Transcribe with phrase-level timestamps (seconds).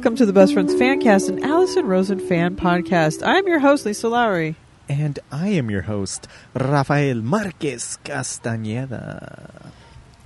[0.00, 3.22] Welcome to the Best Friends Fancast, an Allison Rosen fan podcast.
[3.22, 4.56] I'm your host, Lisa Lowry.
[4.88, 9.70] And I am your host, Rafael Marquez Castañeda.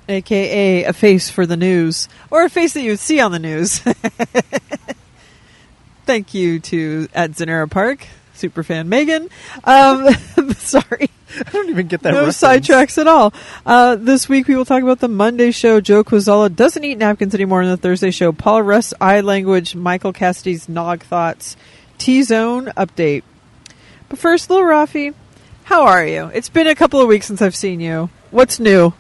[0.09, 3.41] aka a face for the news, or a face that you would see on the
[3.41, 3.80] news.
[6.06, 9.28] Thank you to at Zanera Park, superfan Megan.
[9.64, 10.14] Um,
[10.55, 11.11] sorry,
[11.46, 12.40] I don't even get that no reference.
[12.68, 13.32] sidetracks at all.
[13.64, 15.80] Uh, this week we will talk about the Monday show.
[15.80, 17.62] Joe Kwaczala doesn't eat napkins anymore.
[17.62, 21.56] In the Thursday show, Paula Russ eye language, Michael Cassidy's nog thoughts,
[21.98, 23.22] T Zone update.
[24.08, 25.14] But first, little Rafi,
[25.64, 26.30] how are you?
[26.34, 28.10] It's been a couple of weeks since I've seen you.
[28.30, 28.92] What's new?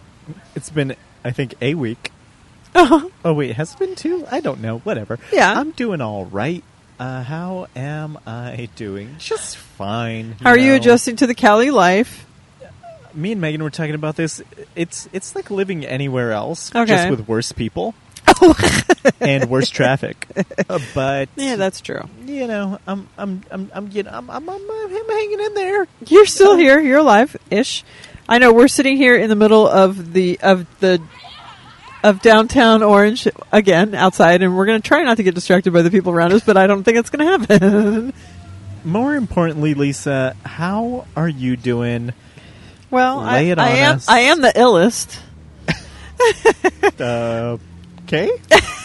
[0.54, 2.10] It's been, I think, a week.
[2.74, 3.08] Uh-huh.
[3.24, 4.26] Oh, wait, has it been two?
[4.30, 4.78] I don't know.
[4.80, 5.18] Whatever.
[5.32, 5.52] Yeah.
[5.58, 6.62] I'm doing all right.
[6.98, 9.16] Uh, how am I doing?
[9.18, 10.36] Just fine.
[10.42, 12.24] How are you adjusting to the Cali life?
[13.14, 14.42] Me and Megan were talking about this.
[14.74, 16.86] It's it's like living anywhere else, Okay.
[16.86, 17.94] just with worse people
[19.20, 20.26] and worse traffic.
[20.68, 22.08] Uh, but Yeah, that's true.
[22.26, 25.86] you know, I'm I'm I'm I'm getting I'm I'm, I'm, I'm hanging in there.
[26.08, 26.80] You're still here.
[26.80, 27.84] You're alive, ish.
[28.28, 31.00] I know we're sitting here in the middle of the of the
[32.04, 35.82] of downtown Orange again outside, and we're going to try not to get distracted by
[35.82, 36.44] the people around us.
[36.44, 38.12] But I don't think it's going to happen.
[38.84, 42.12] More importantly, Lisa, how are you doing?
[42.90, 44.08] well, Lay I, it I on am us.
[44.08, 45.18] I am the illest.
[47.00, 47.58] Uh,
[48.04, 48.30] okay.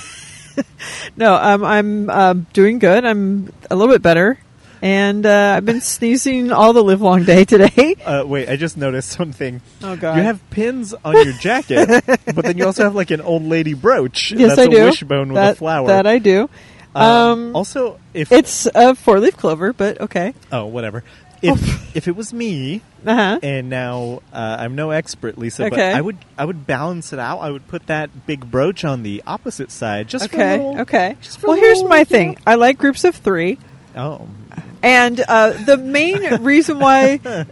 [1.15, 3.05] No, um, I'm um, doing good.
[3.05, 4.39] I'm a little bit better,
[4.81, 7.95] and uh, I've been sneezing all the live long day today.
[8.05, 9.61] Uh, wait, I just noticed something.
[9.83, 10.17] Oh God!
[10.17, 13.73] You have pins on your jacket, but then you also have like an old lady
[13.73, 14.31] brooch.
[14.31, 14.83] yes, That's I a do.
[14.85, 15.87] wishbone with a flower.
[15.87, 16.49] That I do.
[16.95, 20.33] Um, Um, also, if It's a four leaf clover, but okay.
[20.51, 21.03] oh whatever,
[21.41, 23.39] if if it was me Uh huh.
[23.43, 25.93] and now uh, I'm no expert, Lisa, but Okay.
[25.93, 27.39] I would I would balance it out.
[27.39, 30.57] I would put that big brooch on the opposite side, just for a Okay.
[30.57, 31.15] little- Okay.
[31.21, 32.37] just a Well, here's my thing.
[32.47, 33.59] I like groups of three,
[33.95, 34.27] Oh,
[34.81, 37.19] and uh, the main reason why.
[37.25, 37.45] okay.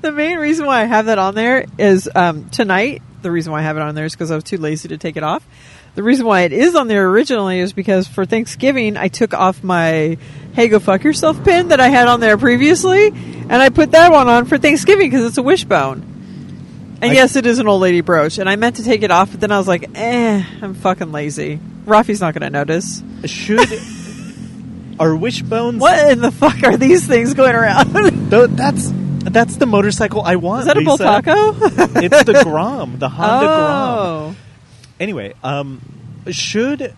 [0.00, 3.02] the main reason why I have that on there is um, tonight.
[3.22, 4.98] The reason why I have it on there is because I was too lazy to
[4.98, 5.46] take it off.
[5.94, 9.62] The reason why it is on there originally is because for Thanksgiving I took off
[9.62, 10.16] my
[10.54, 14.10] "Hey, go fuck yourself" pin that I had on there previously, and I put that
[14.10, 16.11] one on for Thanksgiving because it's a wishbone.
[17.02, 19.10] And I- yes, it is an old lady brooch, and I meant to take it
[19.10, 23.02] off, but then I was like, "Eh, I'm fucking lazy." Rafi's not going to notice.
[23.24, 23.58] should
[25.00, 25.80] are wishbones?
[25.80, 27.92] What in the fuck are these things going around?
[28.30, 28.90] that's
[29.24, 30.60] that's the motorcycle I want.
[30.60, 30.90] Is that a Lisa.
[31.04, 32.02] Bultaco?
[32.02, 33.98] it's the Grom, the Honda Grom.
[33.98, 34.36] oh,
[35.00, 35.80] Anyway, um,
[36.30, 36.94] should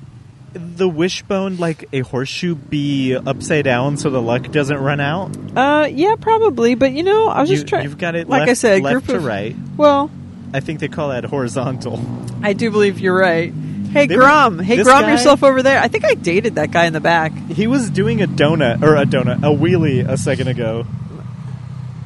[0.55, 5.37] the wishbone like a horseshoe be upside down so the luck doesn't run out?
[5.57, 6.75] uh, yeah, probably.
[6.75, 7.85] But you know, I was You, just trying.
[7.85, 9.55] You've got it like left, I said, left to of, right.
[9.77, 10.11] Well,
[10.53, 12.01] I think they call that horizontal.
[12.43, 13.53] I do believe you're right.
[13.93, 14.59] Hey, They were- Grom.
[14.59, 15.81] Hey, this Grom guy- yourself over there.
[15.81, 17.33] I think I dated that guy in the back.
[17.51, 20.85] He was doing a donut or a donut, a wheelie a second ago.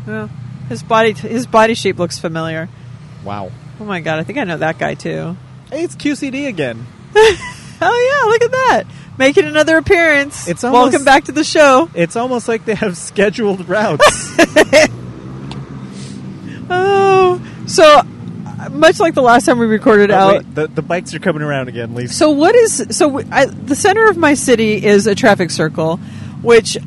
[0.07, 0.29] Yeah.
[0.69, 2.69] His body, his body shape looks familiar.
[3.25, 3.51] Wow.
[3.81, 5.37] Oh my god, I think I know that guy too.
[5.71, 6.87] Hey, it's QCD again.
[7.81, 8.85] Oh yeah, look at that,
[9.19, 10.49] making another appearance.
[10.49, 11.89] It's almost- welcome back to the show.
[11.95, 14.37] It's almost like they have scheduled routes.
[16.71, 20.35] Oh, so uh, much like the last time we recorded Oh, out.
[20.45, 22.13] wait, the, the bikes are coming around again, Lisa.
[22.13, 23.21] So what is so?
[23.33, 25.97] I, the center of my city is a traffic circle,
[26.43, 26.81] which uh,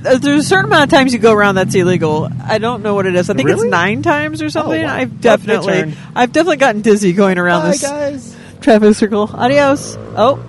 [0.00, 2.28] there's a certain amount of times you go around that's illegal.
[2.44, 3.30] I don't know what it is.
[3.30, 4.82] I think it's nine times or something.
[4.82, 4.92] wow.
[4.94, 5.94] I've definitely.
[6.16, 8.36] I've definitely gotten dizzy going around Bye, this guys.
[8.62, 9.28] Traffic circle.
[9.32, 9.96] Adios.
[10.16, 10.42] Oh,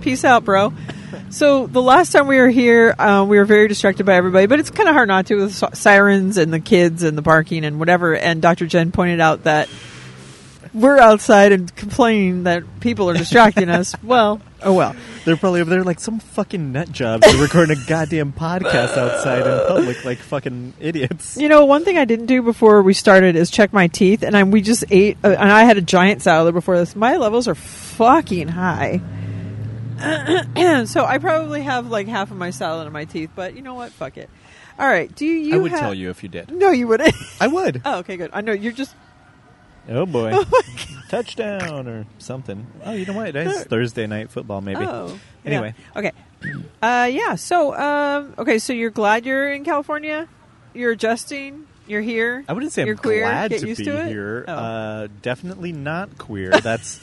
[0.00, 0.72] peace out, bro.
[1.30, 4.60] So the last time we were here, uh, we were very distracted by everybody, but
[4.60, 7.78] it's kind of hard not to with sirens and the kids and the barking and
[7.78, 8.16] whatever.
[8.16, 8.66] And Dr.
[8.66, 9.68] Jen pointed out that
[10.72, 13.94] we're outside and complaining that people are distracting us.
[14.02, 14.96] Well, oh well.
[15.28, 19.46] They're probably over there like some fucking nut jobs are recording a goddamn podcast outside
[19.46, 21.36] in public like fucking idiots.
[21.36, 24.34] You know, one thing I didn't do before we started is check my teeth, and
[24.34, 26.96] I, we just ate, uh, and I had a giant salad before this.
[26.96, 29.02] My levels are fucking high.
[30.86, 33.74] so I probably have like half of my salad in my teeth, but you know
[33.74, 33.92] what?
[33.92, 34.30] Fuck it.
[34.78, 35.14] All right.
[35.14, 35.56] Do you?
[35.56, 36.50] I would ha- tell you if you did.
[36.50, 37.12] No, you wouldn't.
[37.38, 37.82] I would.
[37.84, 38.30] oh, okay, good.
[38.32, 38.96] I know you're just.
[39.90, 40.32] Oh boy.
[40.34, 40.97] Oh my God.
[41.08, 42.66] Touchdown or something.
[42.84, 43.34] Oh, you know what?
[43.34, 44.84] It's Thursday night football, maybe.
[44.84, 45.18] Oh.
[45.44, 45.74] Anyway.
[45.94, 45.98] Yeah.
[45.98, 46.12] Okay.
[46.82, 47.34] Uh, yeah.
[47.34, 48.58] So, um, okay.
[48.58, 50.28] So you're glad you're in California.
[50.74, 51.66] You're adjusting.
[51.86, 52.44] You're here.
[52.46, 53.20] I wouldn't say You're I'm queer?
[53.22, 54.44] glad Get to be to here.
[54.46, 54.52] Oh.
[54.52, 56.50] Uh, definitely not queer.
[56.62, 57.00] That's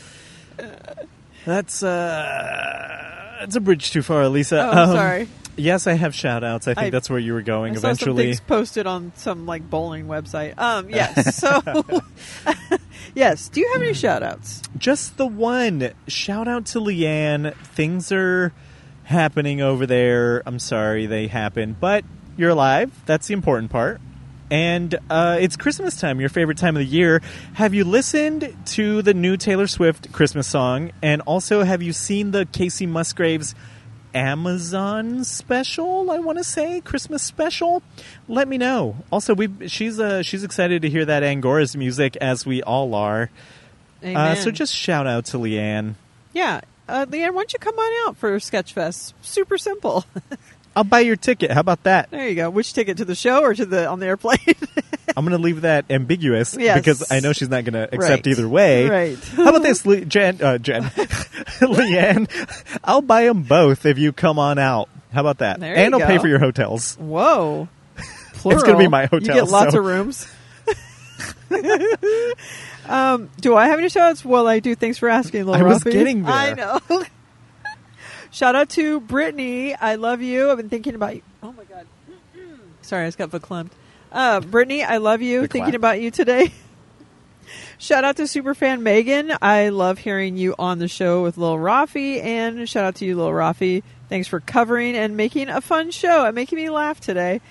[1.46, 4.60] that's uh, that's a bridge too far, Lisa.
[4.74, 5.28] Oh, Um, sorry.
[5.58, 6.68] Yes, I have shout outs.
[6.68, 8.26] I think I- that's where you were going I saw eventually.
[8.26, 10.58] things posted on some like bowling website.
[10.60, 11.36] Um, yes.
[11.38, 11.62] So,
[13.16, 13.50] yes.
[13.50, 14.62] Do you have any shout outs?
[14.78, 15.92] Just the one.
[16.08, 17.56] Shout out to Leanne.
[17.58, 18.54] Things are
[19.04, 20.44] happening over there.
[20.46, 22.04] I'm sorry they happened, but
[22.38, 22.92] you're alive.
[23.06, 24.02] That's the important part.
[24.52, 27.22] And uh, it's Christmas time, your favorite time of the year.
[27.54, 30.92] Have you listened to the new Taylor Swift Christmas song?
[31.02, 33.56] And also, have you seen the Kacey Musgraves
[34.16, 36.10] Amazon special?
[36.10, 37.84] I want to say Christmas special.
[38.28, 38.96] Let me know.
[39.12, 43.30] Also, we she's uh, she's excited to hear that Angora's music, as we all are.
[44.04, 45.96] Uh, so just shout out to Leanne.
[46.34, 49.14] yeah, uh, Leanne, why don't you come on out for Sketchfest?
[49.22, 50.06] Super simple.
[50.76, 51.52] I'll buy your ticket.
[51.52, 52.12] How about that?
[52.12, 52.50] there you go.
[52.50, 54.38] Which ticket to the show or to the on the airplane?
[55.18, 56.78] I'm going to leave that ambiguous Yes.
[56.78, 58.28] because I know she's not going to accept Right.
[58.28, 58.90] either way.
[58.90, 59.18] Right.
[59.36, 60.42] How about this, Le- Jen?
[60.42, 60.84] Uh, Jen,
[61.62, 62.28] Leanne?
[62.84, 64.90] I'll buy them both if you come on out.
[65.14, 65.60] How about that?
[65.62, 66.96] There and I'll pay for your hotels.
[66.98, 67.70] Whoa.
[68.48, 70.28] It's gonna be my my You get lots so- of rooms.
[72.88, 74.24] um, do I have any shots?
[74.26, 74.76] Well, I do.
[74.76, 76.34] Thanks for asking, Lil I was getting there.
[76.34, 76.80] I know.
[78.36, 79.74] Shout out to Brittany.
[79.74, 80.52] I love you.
[80.52, 81.22] I've been thinking about you.
[81.42, 81.88] Oh, my God.
[82.82, 83.72] Sorry, I just got verklempt.
[84.12, 85.48] Uh, Brittany, I love you.
[85.48, 86.54] Thinking about you today.
[87.78, 89.34] Shout out to superfan Megan.
[89.42, 92.24] I love hearing you on the show with Lil Rafi.
[92.24, 93.84] And shout out to you, Lil Rafi.
[94.10, 97.42] Thanks for covering and making a fun show and making me laugh today.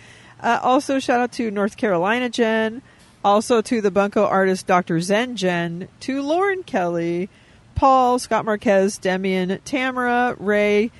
[0.40, 2.82] Uh, also, shout out to North Carolina Jen.
[3.24, 5.00] Also to the Bunko artist Dr.
[5.00, 5.88] Zen Jen.
[6.00, 7.28] To Lauren Kelly,
[7.74, 10.90] Paul, Scott Marquez, Demian, Tamara, Ray,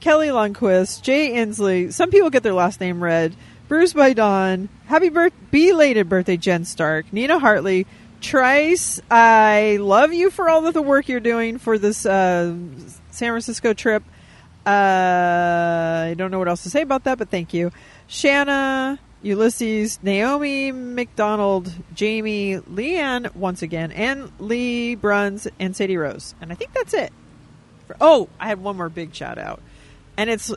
[0.00, 1.92] Kelly Lundquist, Jay Inslee.
[1.92, 3.34] Some people get their last name read.
[3.68, 4.68] Bruce by Dawn.
[4.86, 7.12] Happy birth- belated birthday, Jen Stark.
[7.12, 7.86] Nina Hartley.
[8.20, 12.54] Trice, I love you for all of the work you're doing for this uh,
[13.10, 14.02] San Francisco trip.
[14.66, 14.70] Uh,
[16.10, 17.70] I don't know what else to say about that, but thank you.
[18.08, 26.34] Shanna, Ulysses, Naomi McDonald, Jamie, Leanne, once again, and Lee Bruns and Sadie Rose.
[26.40, 27.12] And I think that's it.
[27.86, 29.60] For- oh, I had one more big shout out.
[30.16, 30.52] And it's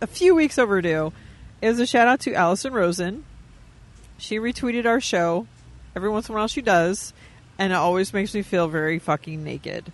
[0.00, 1.12] a few weeks overdue.
[1.60, 3.24] It was a shout out to Allison Rosen.
[4.18, 5.46] She retweeted our show.
[5.94, 7.12] Every once in a while she does.
[7.58, 9.90] And it always makes me feel very fucking naked.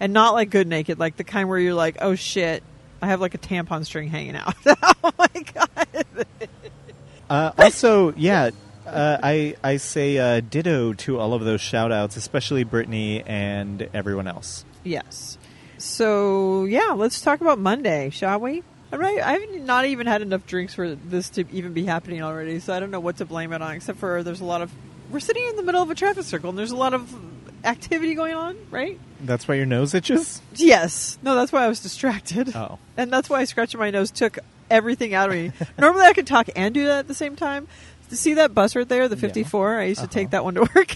[0.00, 2.62] And not like good naked, like the kind where you're like, oh shit,
[3.00, 4.54] I have like a tampon string hanging out.
[4.66, 6.06] oh my god.
[7.28, 8.50] Uh, also, yeah,
[8.86, 13.88] uh, I I say uh, ditto to all of those shout outs, especially Brittany and
[13.94, 14.64] everyone else.
[14.82, 15.38] Yes.
[15.78, 18.62] So yeah, let's talk about Monday, shall we?
[18.92, 22.74] I'm I've not even had enough drinks for this to even be happening already, so
[22.74, 23.74] I don't know what to blame it on.
[23.74, 24.72] Except for there's a lot of
[25.10, 27.14] we're sitting in the middle of a traffic circle and there's a lot of
[27.64, 28.98] activity going on, right?
[29.20, 30.42] That's why your nose itches.
[30.54, 31.18] Yes.
[31.22, 32.54] No, that's why I was distracted.
[32.54, 32.78] Oh.
[32.96, 34.38] And that's why scratching my nose took
[34.70, 35.52] everything out of me.
[35.78, 37.68] Normally I could talk and do that at the same time.
[38.10, 39.20] See that bus right there, the Yeah.
[39.22, 40.30] 54, I used to take Uh-huh.
[40.32, 40.94] that one to work.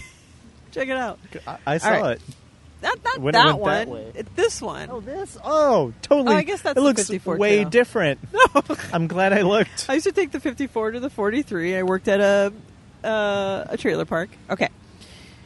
[0.71, 1.19] Check it out.
[1.47, 2.15] I, I saw right.
[2.17, 2.21] it.
[2.81, 3.89] Not, not When that one.
[4.13, 4.89] that this one.
[4.89, 5.37] Oh, this.
[5.43, 6.33] Oh, totally.
[6.33, 7.69] Oh, I guess that's it looks 54 way too.
[7.69, 8.19] different.
[8.33, 8.63] No.
[8.93, 9.87] I'm glad I looked.
[9.89, 11.75] I used to take the 54 to the 43.
[11.75, 12.53] I worked at a
[13.05, 14.29] uh, a trailer park.
[14.49, 14.69] Okay,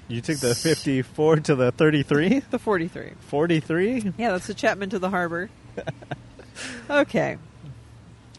[0.07, 3.11] You took the 54 to the 33, the 43.
[3.29, 4.13] 43.
[4.17, 5.49] Yeah, that's the Chapman to the harbor.
[6.89, 7.37] okay.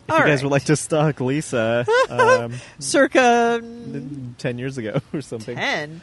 [0.07, 0.43] If All you guys right.
[0.45, 3.63] would like to stalk Lisa, um, Circa
[4.39, 5.57] ten years ago or something.
[5.57, 6.01] 10.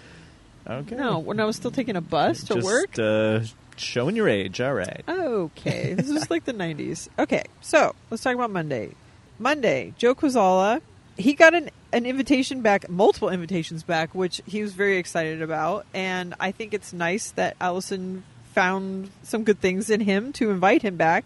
[0.68, 0.96] Okay.
[0.96, 2.98] No, when I was still taking a bus to Just, work.
[3.00, 3.42] Uh,
[3.78, 4.62] showing your age.
[4.62, 5.04] All right.
[5.08, 7.10] Okay, this is like the 90s.
[7.18, 8.92] Okay, so let's talk about Monday.
[9.40, 10.82] Monday, Joe Kwaczala,
[11.18, 15.86] he got an, an invitation back, multiple invitations back, which he was very excited about.
[15.94, 20.84] And I think it's nice that Allison found some good things in him to invite
[20.84, 21.26] him back.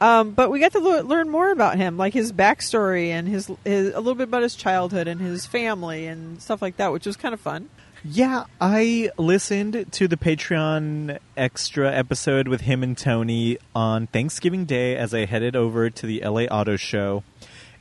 [0.00, 3.50] Um, but we got to le- learn more about him, like his backstory and his,
[3.64, 7.04] his a little bit about his childhood and his family and stuff like that, which
[7.06, 7.68] was kind of fun.
[8.02, 14.96] Yeah, I listened to the Patreon extra episode with him and Tony on Thanksgiving Day
[14.96, 17.22] as I headed over to the LA Auto Show.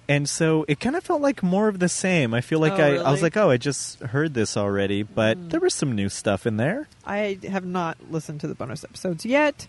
[0.10, 2.34] And so it kind of felt like more of the same.
[2.34, 3.20] I feel like Oh, I, I was?
[3.20, 3.24] Mm.
[3.24, 6.90] like, oh, I just heard this already, but there was some new stuff in there.
[7.06, 9.68] I have not listened to the bonus episodes yet.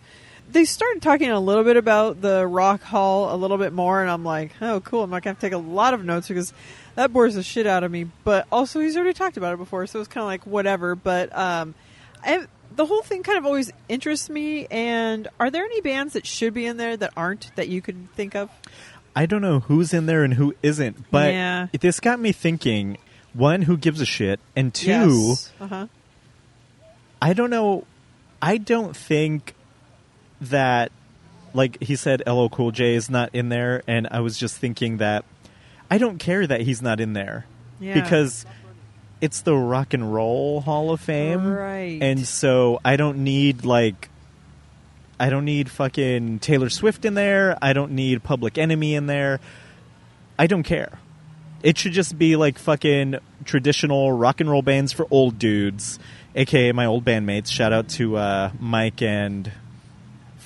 [0.52, 4.10] They started talking a little bit about the Rock Hall a little bit more, and
[4.10, 5.02] I'm like, oh, cool.
[5.04, 6.52] I'm not gonna have to take a lot of notes because
[6.96, 8.04] that bores the shit out of me.
[8.24, 10.94] But also, he's already talked about it before, so it's kind of like whatever.
[10.94, 11.74] But um,
[12.24, 14.66] I, the whole thing kind of always interests me.
[14.70, 18.12] And are there any bands that should be in there that aren't that you could
[18.14, 18.50] think of?
[19.14, 21.66] I don't know who's in there and who isn't, but Yeah.
[21.80, 22.98] this got me thinking.
[23.32, 25.52] One, who gives a shit, and two, Yes.
[25.60, 25.86] Uh-huh.
[27.22, 27.84] I don't know.
[28.42, 29.54] I don't think
[30.40, 30.92] that,
[31.54, 34.98] like he said, LL Cool J is not in there, and I was just thinking
[34.98, 35.24] that
[35.90, 37.46] I don't care that he's not in there
[37.80, 37.94] Yeah.
[38.00, 38.46] because
[39.20, 41.98] it's the Rock and Roll Hall of Fame, Right.
[42.00, 44.08] And so I don't need like.
[45.18, 47.58] I don't need fucking Taylor Swift in there.
[47.60, 49.38] I don't need Public Enemy in there.
[50.38, 50.98] I don't care.
[51.62, 55.98] It should just be like fucking traditional rock and roll bands for old dudes,
[56.34, 57.48] aka my old bandmates.
[57.52, 59.52] Shout out to uh, Mike and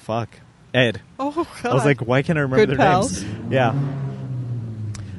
[0.05, 0.29] fuck
[0.73, 1.01] Ed.
[1.19, 1.71] Oh God.
[1.71, 3.23] I was like, why can't I remember Good their pals.
[3.23, 3.53] names?
[3.53, 3.75] Yeah.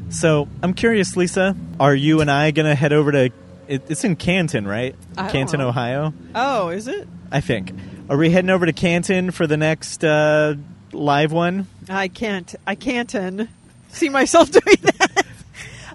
[0.10, 1.56] So I'm curious, Lisa.
[1.80, 3.32] Are you and I gonna head over to?
[3.68, 4.96] It, it's in Canton, right?
[5.18, 5.70] I Canton, know.
[5.70, 6.14] Ohio.
[6.36, 7.08] oh, is it?
[7.32, 7.74] I think.
[8.10, 10.56] Are we heading over to Canton for the next uh,
[10.92, 11.68] live one?
[11.90, 12.54] I can't.
[12.68, 13.50] I can't
[13.90, 15.26] see myself doing that.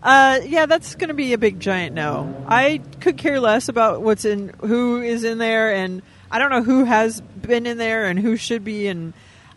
[0.03, 2.45] Uh, yeah, that's going to be a big giant no.
[2.49, 6.63] I could care less about what's in, who is in there, and I don't know
[6.63, 8.87] who has been in there and who should be.
[8.87, 9.13] And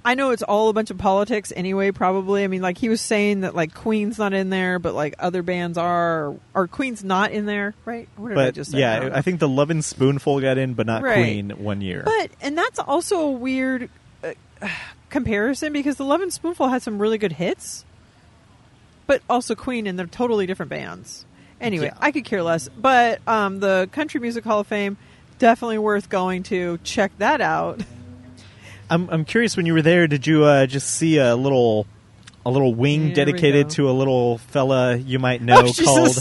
[0.06, 1.92] I know it's all a bunch of politics anyway.
[1.92, 2.44] Probably.
[2.44, 5.44] I mean, like he was saying that like Queen's not in there, but like other
[5.44, 6.28] bands are.
[6.30, 8.10] Or, or Queen's not in there, right?
[8.16, 8.80] What did I But just say?
[8.80, 9.12] Yeah, know.
[9.14, 11.16] I think the Lovin' Spoonful got in, but not Right.
[11.16, 12.04] Queen one year.
[12.06, 13.90] But and that's also a weird
[14.24, 14.34] uh,
[15.10, 17.86] comparison because the Lovin' Spoonful had some really good hits,
[19.08, 21.26] but also Queen and they're totally different bands.
[21.62, 21.98] Anyway, Yeah.
[22.00, 22.68] I could care less.
[22.68, 24.98] But um, the Country Music Hall of Fame
[25.44, 26.80] definitely worth going to.
[26.86, 27.82] Check that out.
[28.90, 29.58] I'm I'm curious.
[29.58, 31.86] When you were there, did you uh, just see a little
[32.46, 36.18] a little wing Here dedicated to a little fella you might know Oh, called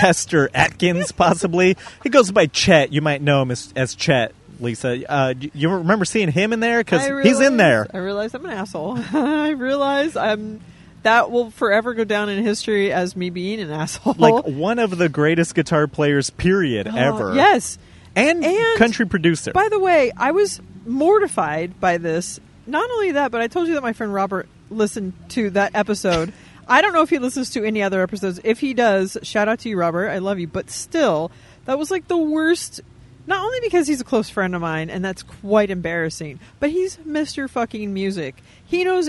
[0.00, 1.12] Chester Atkins?
[1.12, 2.90] Possibly, he goes by Chet.
[2.90, 4.34] You might know him as, as Chet.
[4.60, 7.86] Lisa, uh, you- remember seeing him in there because he's in there.
[7.92, 8.96] I realize I'm an asshole.
[9.12, 10.60] I realize I'm.
[11.02, 14.14] That will forever go down in history as me being an asshole.
[14.16, 17.34] Like one of the greatest guitar players, period, Oh, ever.
[17.34, 17.76] Yes.
[18.16, 19.52] And, And- country producer.
[19.52, 22.40] By the way, I was mortified by this.
[22.66, 26.32] Not only that, but I told you that my friend Robert listened to that episode.
[26.68, 28.40] I don't know if he listens to any other episodes.
[28.42, 30.08] If he does, shout out to you, Robert.
[30.08, 30.46] I love you.
[30.46, 31.30] But still,
[31.66, 32.80] that was like the worst.
[33.26, 36.96] Not only because he's a close friend of mine, and that's quite embarrassing, but he's
[36.98, 37.48] Mr.
[37.48, 38.36] fucking music.
[38.66, 39.08] He knows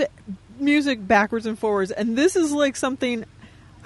[0.58, 3.24] music backwards and forwards, and this is like something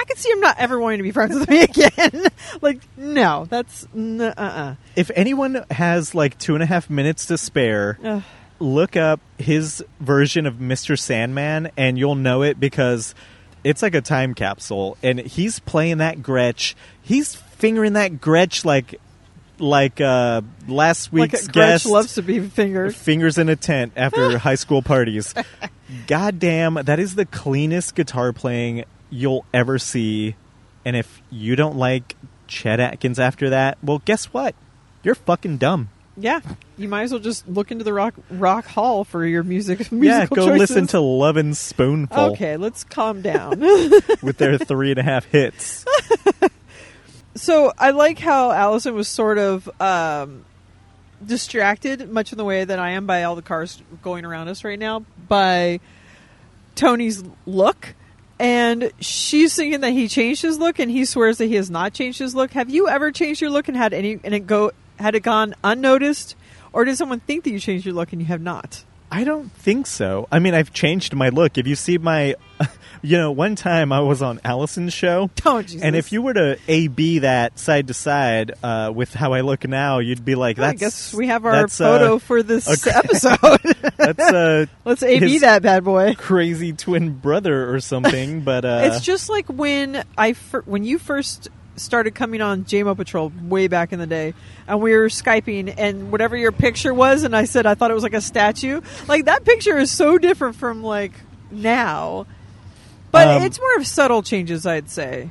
[0.00, 2.26] I could see him not ever wanting to be friends with me again.
[2.62, 4.76] like, no, that's n- uh-uh.
[4.96, 8.22] if anyone has like two and a half minutes to spare, Ugh.
[8.58, 10.98] look up his version of Mr.
[10.98, 13.14] Sandman and you'll know it because
[13.62, 16.74] it's like a time capsule and he's playing that Gretsch.
[17.02, 18.98] He's fingering that Gretsch like
[19.58, 22.96] like uh last week's Gretsch guest loves to be fingered.
[22.96, 25.34] fingers in a tent after high school parties.
[26.06, 30.36] God damn, that is the cleanest guitar playing you'll ever see.
[30.84, 34.54] And if you don't like Chet Atkins after that, well guess what?
[35.02, 35.90] You're fucking dumb.
[36.16, 36.40] Yeah,
[36.76, 39.88] you might as well just look into the rock rock hall for your music.
[39.92, 40.58] Yeah, go choices.
[40.58, 43.60] listen to Lovin' Spoonful Okay, let's calm down.
[44.22, 45.84] with their three and a half hits.
[47.34, 50.44] so I like how Allison was sort of um,
[51.24, 54.64] distracted, much in the way that I am by all the cars going around us
[54.64, 55.80] right now, by
[56.74, 57.94] Tony's look.
[58.40, 61.92] And she's thinking that he changed his look, and he swears that he has not
[61.92, 62.52] changed his look.
[62.52, 65.54] Have you ever changed your look and had any and it go had it gone
[65.62, 66.36] unnoticed,
[66.72, 68.82] or did someone think that you changed your look and you have not?
[69.12, 70.28] I don't think so.
[70.30, 71.58] I mean, I've changed my look.
[71.58, 72.36] If you see my,
[73.02, 75.82] you know, one time I was on Allison's show, Oh, Jesus.
[75.82, 79.40] and if you were to A B that side to side uh, with how I
[79.40, 80.70] look now, you'd be like, that's.
[80.70, 82.96] I guess we have our uh, photo for this okay.
[82.96, 83.76] episode.
[84.00, 86.14] That's uh, Let's AB that bad boy.
[86.14, 88.40] crazy twin brother or something.
[88.40, 91.48] But uh, it's just like when I fir- when you first
[91.80, 94.34] started coming on JMO Patrol way back in the day,
[94.68, 97.94] and we were skyping, and whatever your picture was, and I said I thought it
[97.94, 98.80] was like a statue.
[99.08, 101.12] Like that picture is so different from like
[101.50, 102.26] now,
[103.10, 105.30] but Um, it's more of subtle changes, I'd say.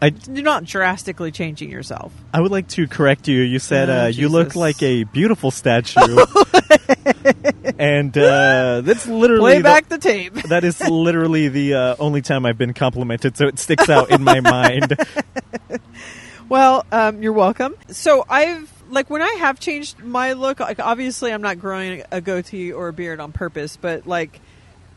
[0.00, 2.12] I You're not drastically changing yourself.
[2.32, 3.40] I would like to correct you.
[3.40, 4.56] You said Oh, uh, you look Jesus.
[4.56, 5.98] like a beautiful statue,
[7.78, 10.34] and uh, that's literally Play the- back the tape.
[10.48, 14.22] that is literally the uh, only time I've been complimented, so it sticks out in
[14.22, 14.96] my mind.
[16.48, 17.74] Well, um, you're welcome.
[17.88, 22.22] So I've like when I have changed my look, like obviously I'm not growing a
[22.22, 24.40] goatee or a beard on purpose, but like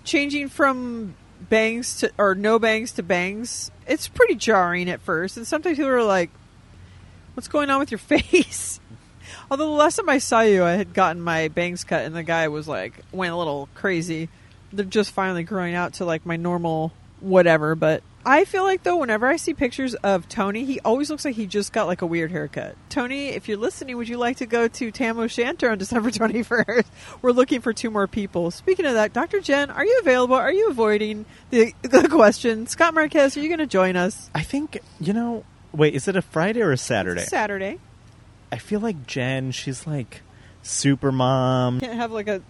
[0.05, 1.13] changing from
[1.51, 5.37] bangs to or no bangs to bangs, it's pretty jarring at first.
[5.37, 6.31] And sometimes people are like,
[7.35, 8.79] "What's going on with your face?"
[9.51, 12.23] Although the last time I saw you, I had gotten my bangs cut, and the
[12.23, 14.29] guy was like went a little crazy.
[14.73, 18.97] They're just finally growing out to like my normal whatever, but I feel like though
[18.97, 22.05] whenever I see pictures of Tony, he always looks like he just got like a
[22.05, 22.75] weird haircut.
[22.89, 26.85] Tony, if you're listening, would you like to go to Tam O'Shanter on December 21st?
[27.21, 28.51] We're looking for two more people.
[28.51, 29.39] Speaking of that, Dr.
[29.39, 30.35] Jen, are you available?
[30.35, 32.67] Are you avoiding the, the question?
[32.67, 34.29] Scott Marquez, are you going to join us?
[34.35, 35.43] I think you know.
[35.73, 37.21] Wait, is it a Friday or a Saturday?
[37.21, 37.79] Saturday.
[38.51, 39.51] I feel like Jen.
[39.51, 40.21] She's like
[40.61, 41.79] super mom.
[41.79, 42.41] Can't have like a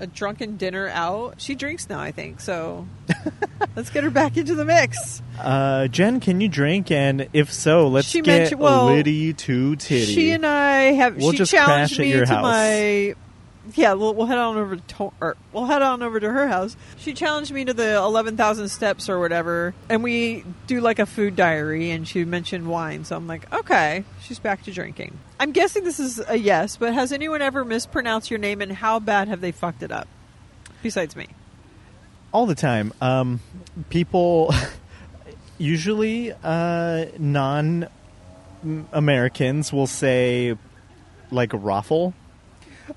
[0.00, 1.34] a drunken dinner out.
[1.38, 2.40] She drinks now, I think.
[2.40, 2.86] So
[3.76, 5.22] let's get her back into the mix.
[5.40, 6.90] Uh, Jen, can you drink?
[6.90, 10.04] And if so, let's She get mentioned- well, litty two titty.
[10.14, 11.16] She and I have.
[11.16, 12.42] We'll she just challenged crash at me your to house.
[12.42, 13.14] my.
[13.74, 16.76] Yeah, we'll, we'll head on over to, or we'll head on over to her house.
[16.98, 21.06] She challenged me to the eleven thousand steps or whatever, and we do like a
[21.06, 21.90] food diary.
[21.90, 25.18] And she mentioned wine, so I'm like, okay, she's back to drinking.
[25.40, 29.00] I'm guessing this is a yes, but has anyone ever mispronounced your name, and how
[29.00, 30.06] bad have they fucked it up?
[30.82, 31.28] Besides me,
[32.32, 32.92] all the time.
[33.00, 33.40] Um,
[33.90, 34.54] people,
[35.58, 37.88] usually uh, non
[38.92, 40.56] Americans, will say
[41.30, 42.14] like raffle.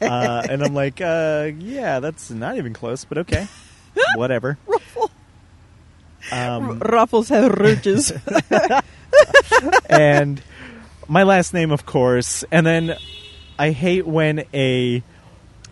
[0.00, 3.46] uh, and I'm like, uh, yeah, that's not even close, but okay,
[4.16, 4.58] whatever.
[4.66, 5.10] Ruffle.
[6.30, 8.12] Um, Ruffles have ridges.
[9.88, 10.42] and
[11.08, 12.44] my last name, of course.
[12.50, 12.96] And then
[13.58, 15.02] I hate when a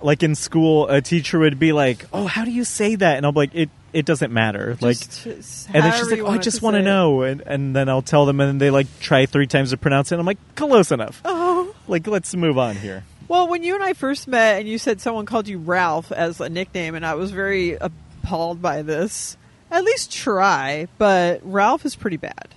[0.03, 3.27] like in school a teacher would be like, "Oh, how do you say that?" And
[3.27, 6.27] I'll be like, "It it doesn't matter." like, Just- just and then she's like, "Oh,
[6.29, 8.87] I just want to know," and and then I'll tell them, and then they like
[9.01, 10.17] try three times to pronounce it.
[10.17, 11.75] And I'm like, "Close enough." Oh.
[11.87, 13.05] Like, let's move on here.
[13.31, 16.41] Well, when you and I first met, and you said someone called you Ralph as
[16.41, 19.37] a nickname, and I was very appalled by this.
[19.71, 22.49] At least try, but Ralph is pretty bad.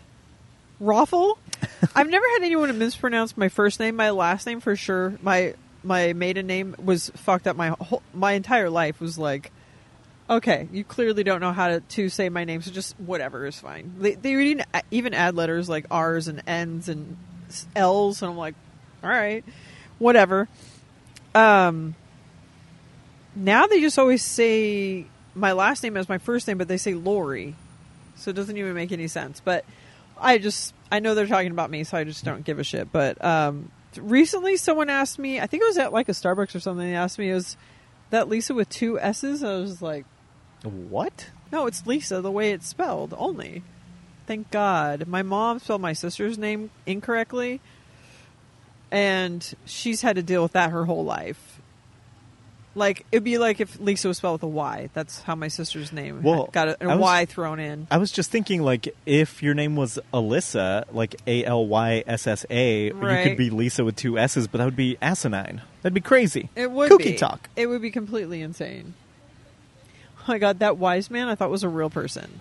[0.80, 1.38] Raffle?
[1.96, 3.96] I've never had anyone mispronounce my first name.
[3.96, 5.14] My last name, for sure.
[5.22, 7.56] My my maiden name was fucked up.
[7.56, 9.52] My whole, my entire life was like,
[10.28, 13.60] okay, you clearly don't know how to, to say my name, so just whatever is
[13.60, 13.94] fine.
[14.00, 17.16] They they even, even add letters like R's and N's and
[17.76, 18.56] L's, and I'm like,
[19.04, 19.46] all right,
[20.00, 20.48] whatever.
[21.36, 21.96] Um,
[23.36, 26.94] now they just always say my last name as my first name, but they say
[26.94, 27.56] Lori,
[28.16, 29.42] so it doesn't even make any sense.
[29.44, 29.66] But
[30.20, 32.92] I just I know they're talking about me, so I just don't give a shit.
[32.92, 36.60] But um, recently, someone asked me, I think it was at like a Starbucks or
[36.60, 36.86] something.
[36.86, 37.58] They asked me, "Is
[38.12, 40.06] that Lisa with two S's?" I was like,
[40.64, 41.30] What?
[41.52, 43.64] "No, it's Lisa the way it's spelled only."
[44.26, 45.08] Thank God.
[45.08, 47.60] My mom spelled my sister's name incorrectly,
[48.94, 51.50] and she's had to deal with that her whole life.
[52.76, 54.90] Like it'd be like if Lisa was spelled with a Y.
[54.96, 57.86] That's how my sister's name Well, got a, a was- Y thrown in.
[57.92, 62.26] I was just thinking, like, if your name was Alyssa, like A L Y S
[62.26, 65.62] S A, you could be Lisa with two S's, but that would be asinine.
[65.84, 66.50] That'd be crazy.
[66.56, 67.16] It would Kooky be.
[67.16, 67.48] talk.
[67.56, 68.96] It would be completely insane.
[70.20, 72.40] Oh my god, that wise man I thought was a real person.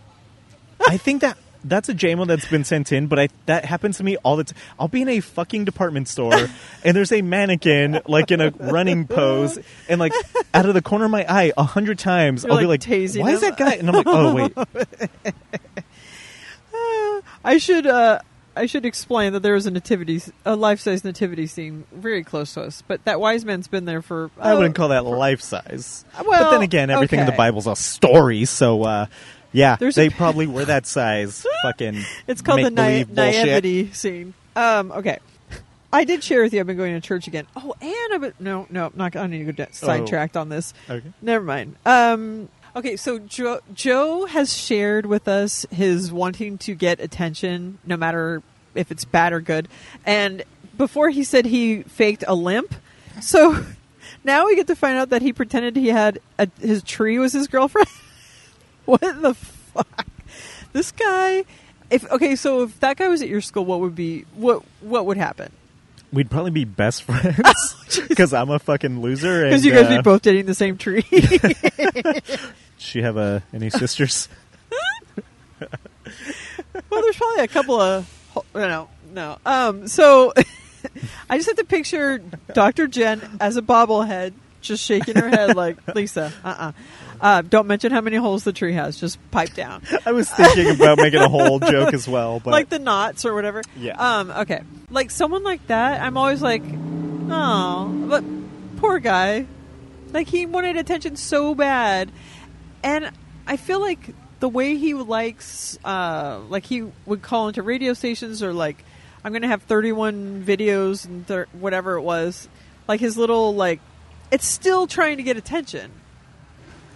[0.89, 4.05] I think that that's a JMO that's been sent in, but I that happens to
[4.05, 4.59] me all the time.
[4.79, 6.33] I'll be in a fucking department store
[6.85, 10.13] and there's a mannequin like in a running pose, and like
[10.55, 13.01] out of the corner of my eye, a hundred times You're, I'll be like, like,
[13.01, 15.35] tasing "Why is that guy?" And I'm like, "Oh wait,
[17.45, 18.21] I should uh
[18.55, 22.55] I should explain that there was a nativity a life size nativity scene very close
[22.55, 25.41] to us, but that wise man's been there for I uh, wouldn't call that life
[25.41, 27.33] size." but then again, everything in the.
[27.33, 29.07] Bible's a story, so uh,
[29.53, 31.47] yeah, There's they probably were that size.
[31.63, 34.35] fucking, It's called the na- naivety scene.
[34.57, 35.19] Um, okay.
[35.93, 36.61] I did share with you.
[36.61, 37.47] I've been going to church again.
[37.55, 39.15] Oh, and I've been, no, no, I'm not.
[39.15, 40.73] I need to get sidetracked on this.
[40.89, 41.07] Okay.
[41.21, 41.77] Never mind.
[41.85, 47.99] Um, okay, so Joe, Joe has shared with us his wanting to get attention, no
[47.99, 48.43] matter
[48.75, 49.69] if it's bad or good.
[50.07, 50.43] And
[50.79, 52.75] before he said he faked a limp,
[53.21, 53.63] so
[54.25, 57.35] now we get to find out that he pretended he had a, his tree was
[57.35, 57.89] his girlfriend.
[58.85, 60.07] what the fuck?
[60.73, 61.45] This guy.
[61.91, 65.07] If okay, so if that guy was at your school, what would be what what
[65.07, 65.53] would happen?
[66.13, 67.77] We'd probably be best friends
[68.09, 69.45] because I'm a fucking loser.
[69.45, 71.05] Because you guys uh, be both dating the same tree.
[72.83, 74.29] She have uh, any sisters?
[75.61, 75.71] well,
[76.91, 79.39] there's probably a couple of no, no.
[79.47, 80.33] Um, so
[81.31, 82.19] I just have to picture
[82.53, 82.89] Dr.
[82.89, 86.33] Jen as a bobblehead just shaking her head like Lisa.
[86.45, 86.51] Uh-uh.
[86.51, 86.73] Uh
[87.23, 88.99] Don't mention how many holes the tree has.
[88.99, 89.83] Just pipe down.
[90.07, 93.35] I was thinking about making a whole joke as well, but like the knots or
[93.35, 93.63] whatever.
[93.77, 93.95] Yeah.
[93.97, 94.31] Um.
[94.31, 94.63] Okay.
[94.91, 96.63] Like someone like that, I'm always like,
[97.31, 98.25] oh, but
[98.79, 99.47] poor guy.
[100.13, 102.11] Like he wanted attention so bad,
[102.83, 103.11] and
[103.47, 108.43] I feel like the way he likes, uh, like he would call into radio stations
[108.43, 108.85] or like,
[109.25, 112.49] I'm gonna have 31 videos and thir- whatever it was,
[112.89, 113.81] like his little like,
[114.33, 115.93] it's still trying to get attention.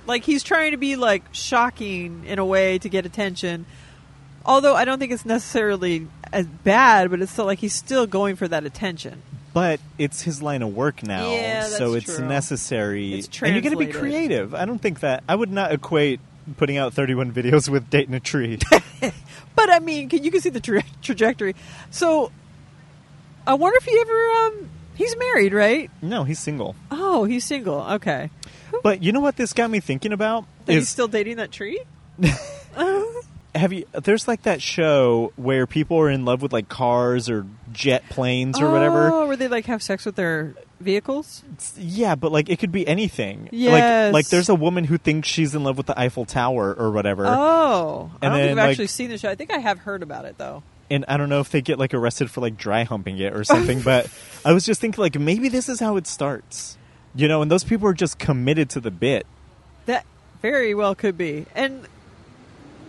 [0.07, 3.67] Like he's trying to be like shocking in a way to get attention.
[4.45, 8.37] Although I don't think it's necessarily as bad, but it's still like he's still going
[8.37, 9.23] for that attention.
[9.53, 12.27] but it's his line of work now, Yeah, so it's true.
[12.29, 13.15] necessary.
[13.15, 14.55] It's and you're going to be creative.
[14.55, 16.21] I don't think that I would not equate
[16.59, 18.59] putting out 31 videos with dating a tree.
[19.57, 21.55] But I mean, can, you can see the tra- trajectory.
[21.91, 22.31] So
[23.47, 25.91] I wonder if he ever um he's married, right?
[26.03, 26.75] no, he's single.
[26.91, 27.81] Oh, he's single.
[27.93, 28.31] Okay.
[28.83, 31.53] But you know what this got me thinking about That he's is still dating that
[31.53, 31.81] tree?
[32.79, 33.23] Oh.
[33.55, 37.47] have you there's like that show where people are in love with like cars or
[37.73, 39.11] jet planes or whatever.
[39.11, 41.43] Oh, where they like have sex with their vehicles?
[41.79, 43.49] Yeah, but like it could be anything.
[43.53, 44.13] Yes.
[44.13, 46.91] Like like there's a woman who thinks she's in love with the Eiffel Tower or
[46.91, 47.25] whatever.
[47.27, 49.31] Oh, I And don't think then, I've like- actually seen the show.
[49.31, 50.63] I think I have heard about it though.
[50.91, 53.45] And I don't know if they get like arrested for like dry humping it or
[53.45, 54.11] something, but
[54.45, 56.79] I was just thinking like maybe this is how it starts.
[57.15, 59.27] You know, and those people are just committed to the bit.
[59.87, 60.05] That
[60.43, 61.87] very well could be, and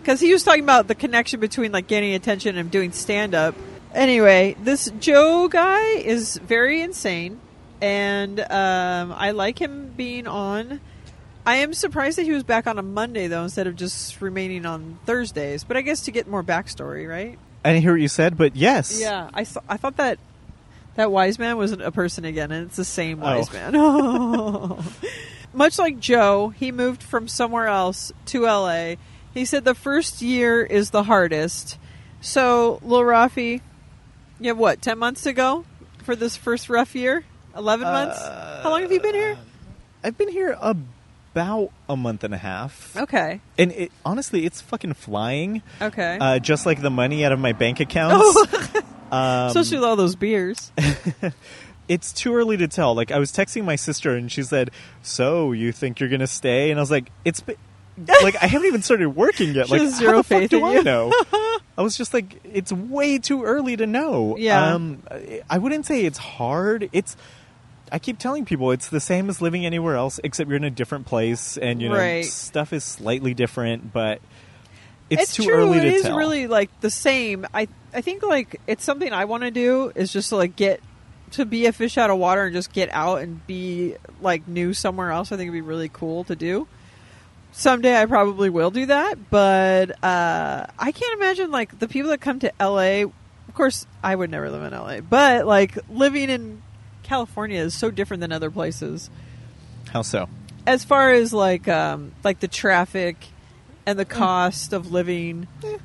[0.08, 3.54] because he was talking about the connection between like getting attention and doing stand up.
[3.94, 7.40] Anyway, this Joe guy is very insane,
[7.80, 10.80] and um, I like him being on.
[11.46, 14.66] I am surprised that he was back on a Monday though, instead of just remaining
[14.66, 15.64] on Thursdays.
[15.64, 17.38] But I guess to get more backstory, right?
[17.64, 19.00] I didn't hear what you said, but yes.
[19.00, 20.18] Yeah, I th- I thought that
[20.94, 23.26] that wise man wasn't a person again, and it's the same Oh.
[23.38, 24.84] wise man.
[25.52, 28.94] Much like Joe, he moved from somewhere else to LA.
[29.34, 31.78] He said the first year is the hardest.
[32.20, 33.60] So, Lil Rafi,
[34.40, 35.64] you have what, 10 months to go
[36.02, 37.24] for this first rough year?
[37.56, 38.18] 11 months?
[38.20, 39.32] How long have you been here?
[39.32, 39.44] Uh,
[40.04, 40.56] I've been here
[41.38, 42.96] about a month and a half.
[42.96, 43.40] Okay.
[43.56, 45.62] And it, honestly, it's fucking flying.
[45.80, 46.18] Okay.
[46.20, 48.36] Uh, just like the money out of my bank accounts.
[49.12, 50.72] um, Especially with all those beers.
[51.88, 52.92] it's too early to tell.
[52.94, 54.72] Like I was texting my sister and she said,
[55.02, 57.56] "So you think you're gonna stay?" And I was like, "It's been,
[58.22, 59.70] like I haven't even started working yet.
[59.70, 61.12] Like has how zero the fuck faith do in I you." know?"
[61.78, 64.74] I was just like, "It's way too early to know." Yeah.
[64.74, 65.04] Um,
[65.48, 66.88] I wouldn't say it's hard.
[66.92, 67.16] It's
[67.92, 70.70] I keep telling people it's the same as living anywhere else, except you're in a
[70.70, 72.24] different place and you know Right.
[72.24, 74.20] stuff is slightly different, but.
[75.10, 75.54] It's, too true.
[75.54, 76.16] early It to is tell.
[76.18, 77.46] really like the same.
[77.54, 80.82] I I think like it's something I want to do is just to like get
[81.30, 84.74] to be a fish out of water and just get out and be like new
[84.74, 85.32] somewhere else.
[85.32, 86.68] I think it'd be really cool to do.
[87.52, 92.20] Someday I probably will do that, but uh, I can't imagine like the people that
[92.20, 93.04] come to LA.
[93.48, 96.60] Of course, I would never live in LA, but like living in
[97.08, 99.08] California is so different than other places
[99.90, 100.28] How so?
[100.66, 103.16] as far as like um, like the traffic
[103.86, 105.48] and the cost of living.
[105.64, 105.78] Eh.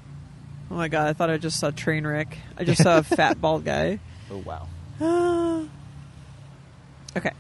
[0.70, 1.08] Oh my god!
[1.08, 2.38] I thought I just saw a train wreck.
[2.58, 4.00] I just saw a fat bald guy.
[4.30, 4.68] Oh wow.
[7.18, 7.32] okay.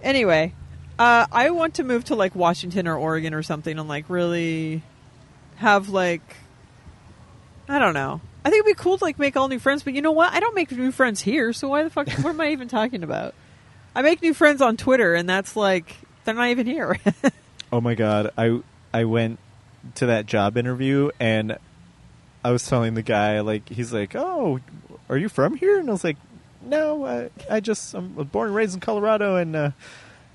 [0.00, 0.54] Anyway,
[0.98, 4.82] uh, I want to move to like Washington or Oregon or something and like really
[5.56, 6.36] have like
[7.68, 8.20] I don't know.
[8.44, 10.32] I think it'd be cool to like make all new friends, but you know what?
[10.32, 12.08] I don't make new friends here, so why the fuck?
[12.08, 13.34] what am I even talking about?
[13.94, 16.98] I make new friends on Twitter, and that's like they're not even here.
[17.74, 18.60] Oh my god, I
[18.92, 19.38] I went
[19.94, 21.56] to that job interview and
[22.44, 24.60] I was telling the guy like he's like, "Oh,
[25.08, 26.18] are you from here?" And I was like,
[26.60, 29.70] "No, I, I just I'm born and raised in Colorado and uh,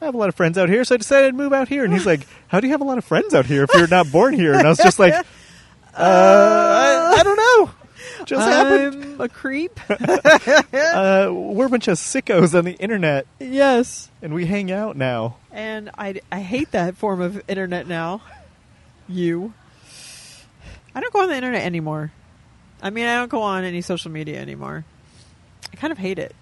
[0.01, 1.83] I have a lot of friends out here, so I decided to move out here."
[1.83, 3.87] And he's like, "How do you have a lot of friends out here if you're
[3.87, 5.13] not born here?" And I was just like,
[5.93, 7.71] "Uh, I, I don't know."
[8.27, 9.03] Just happened.
[9.03, 9.79] I'm a creep.
[10.77, 14.09] Uh, we're a bunch of sickos on the internet, yes.
[14.21, 15.37] and we hang out now.
[15.51, 18.21] And I, I hate that form of internet now.
[19.07, 19.53] You.
[20.95, 22.11] I don't go on the internet anymore.
[22.81, 24.85] I mean, I don't go on any social media anymore.
[25.71, 26.35] I kind of hate it.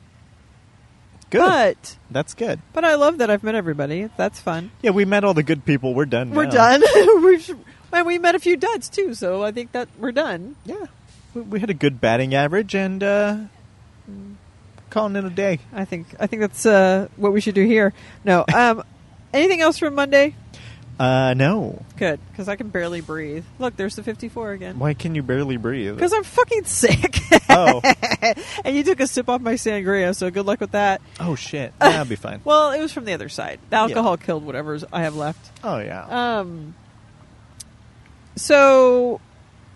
[1.29, 1.39] Good.
[1.39, 2.61] But That's good.
[2.73, 4.09] but I love that I've met everybody.
[4.15, 4.71] That's fun.
[4.81, 5.93] Yeah, we met all the good people.
[5.93, 6.31] We're done.
[6.31, 6.77] We're now.
[6.77, 6.83] done.
[7.23, 7.55] We've,
[7.91, 10.55] and we met a few duds too, so I think that we're done.
[10.65, 10.85] Yeah,
[11.35, 13.37] we, we had a good batting average and uh,
[14.89, 15.59] calling it a day.
[15.73, 17.93] I think I think that's uh, what we should do here.
[18.23, 18.45] No.
[18.55, 18.83] Um,
[19.33, 20.33] anything else from Monday?
[20.97, 21.83] Uh, no.
[21.97, 23.43] Good, because I can barely breathe.
[23.59, 24.79] Look, there's the 54 again.
[24.79, 25.93] Why can you barely breathe?
[25.93, 27.19] Because I'm fucking sick.
[27.49, 27.81] Oh.
[28.63, 31.01] and you took a sip off my sangria, so good luck with that.
[31.19, 31.73] oh shit.
[31.79, 32.39] That'll be fine.
[32.45, 33.59] Well, it was from the other side.
[33.69, 35.51] The alcohol killed whatever I have left.
[35.63, 36.37] Oh yeah.
[36.39, 36.75] Um.
[38.37, 39.19] So,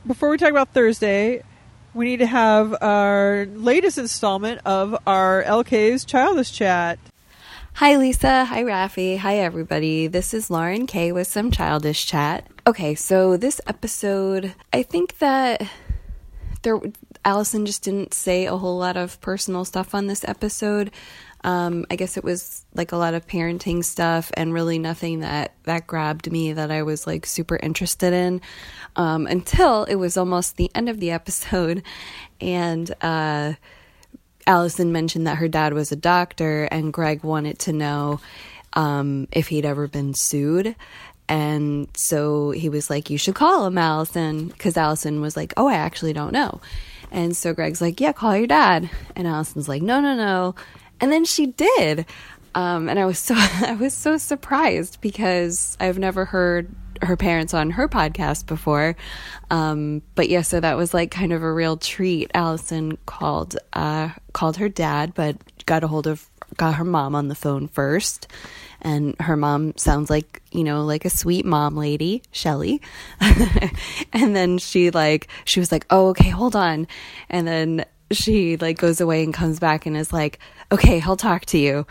[0.08, 1.44] before we talk about Thursday,
[1.94, 7.00] we need to have our latest installment of our LK's Childish Chat.
[7.74, 8.46] Hi, Lisa.
[8.46, 9.18] Hi, Rafi.
[9.18, 10.08] Hi, everybody.
[10.08, 12.46] This is Lauren Kay with some childish chat.
[12.68, 15.66] Okay, so this episode, I think that
[16.62, 16.80] there,
[17.24, 20.92] Allison just didn't say a whole lot of personal stuff on this episode.
[21.44, 25.54] Um, I guess it was like a lot of parenting stuff and really nothing that
[25.64, 28.42] that grabbed me that I was like super interested in
[28.96, 31.84] um, until it was almost the end of the episode,
[32.42, 33.54] and uh,
[34.46, 38.20] Allison mentioned that her dad was a doctor, and Greg wanted to know
[38.74, 40.76] um, if he'd ever been sued.
[41.28, 44.48] And so he was like, You should call him, Allison.
[44.48, 46.60] Because Allison was like, Oh, I actually don't know.
[47.12, 48.90] And so Greg's like, Yeah, call your dad.
[49.16, 50.56] And Allison's like, No, no, no.
[51.02, 52.06] And then she did.
[52.56, 57.54] Um, and I was so I was so surprised because I've never heard her parents
[57.54, 58.96] on her podcast before.
[59.50, 62.32] Um, but yeah, so that was like kind of a real treat.
[62.34, 67.28] Allison called uh, called her dad, but got a hold of got her mom on
[67.28, 68.28] the phone first.
[68.82, 72.82] And her mom sounds like, you know, like a sweet mom lady, Shelly.
[74.14, 76.88] and then she like she was like, "Oh, okay, hold on."
[77.30, 80.40] And then she like goes away and comes back and is like,
[80.72, 81.86] "Okay, he'll talk to you."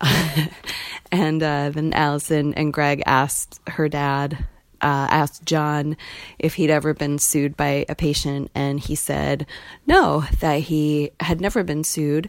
[1.12, 4.44] and uh, then Allison and Greg asked her dad,
[4.80, 5.96] uh, asked John
[6.38, 9.46] if he'd ever been sued by a patient, and he said
[9.86, 12.28] no, that he had never been sued.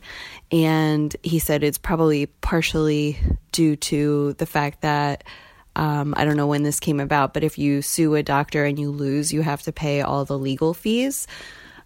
[0.51, 3.17] And he said it's probably partially
[3.51, 5.23] due to the fact that.
[5.75, 8.77] Um, I don't know when this came about, but if you sue a doctor and
[8.77, 11.25] you lose, you have to pay all the legal fees.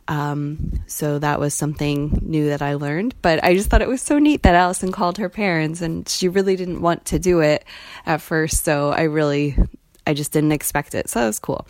[0.07, 3.15] Um, so that was something new that I learned.
[3.21, 6.29] But I just thought it was so neat that Allison called her parents, and she
[6.29, 7.65] really didn't want to do it
[8.05, 8.63] at first.
[8.63, 9.57] So I really,
[10.05, 11.09] I just didn't expect it.
[11.09, 11.67] So that was cool.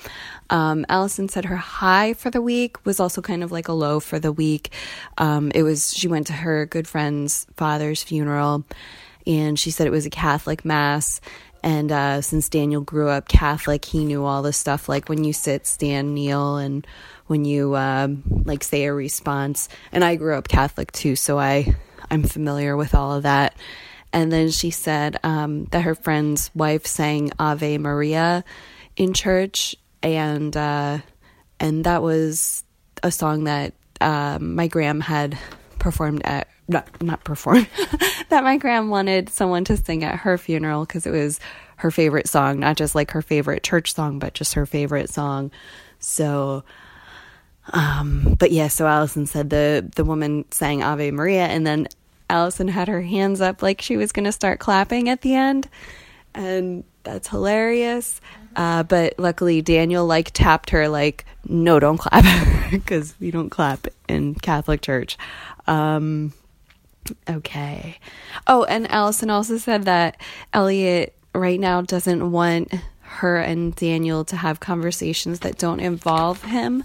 [0.49, 3.99] Um, Allison said her high for the week was also kind of like a low
[3.99, 4.71] for the week.
[5.17, 8.63] Um, it was, she went to her good friend's father's funeral,
[9.25, 11.19] and she said it was a Catholic mass.
[11.63, 15.33] And uh, since Daniel grew up Catholic, he knew all the stuff like when you
[15.33, 16.85] sit, stand, kneel, and
[17.27, 19.69] when you um, like say a response.
[19.91, 21.75] And I grew up Catholic too, so I
[22.09, 23.55] I'm familiar with all of that.
[24.13, 28.43] And then she said um, that her friend's wife sang Ave Maria
[28.95, 30.99] in church, and uh,
[31.59, 32.63] and that was
[33.03, 35.37] a song that um, my gram had
[35.79, 37.67] performed at not not performed
[38.29, 41.39] that my gram wanted someone to sing at her funeral because it was
[41.77, 45.51] her favorite song, not just like her favorite church song, but just her favorite song.
[45.99, 46.63] So
[47.73, 51.87] um, but yeah, so Allison said the the woman sang Ave Maria, and then
[52.29, 55.69] Allison had her hands up like she was going to start clapping at the end,
[56.33, 58.21] and that's hilarious.
[58.55, 62.23] Uh, but luckily, Daniel like tapped her like, "No, don't clap,"
[62.71, 65.17] because we don't clap in Catholic Church.
[65.67, 66.33] Um,
[67.29, 67.99] okay.
[68.47, 70.19] Oh, and Allison also said that
[70.53, 76.83] Elliot right now doesn't want her and Daniel to have conversations that don't involve him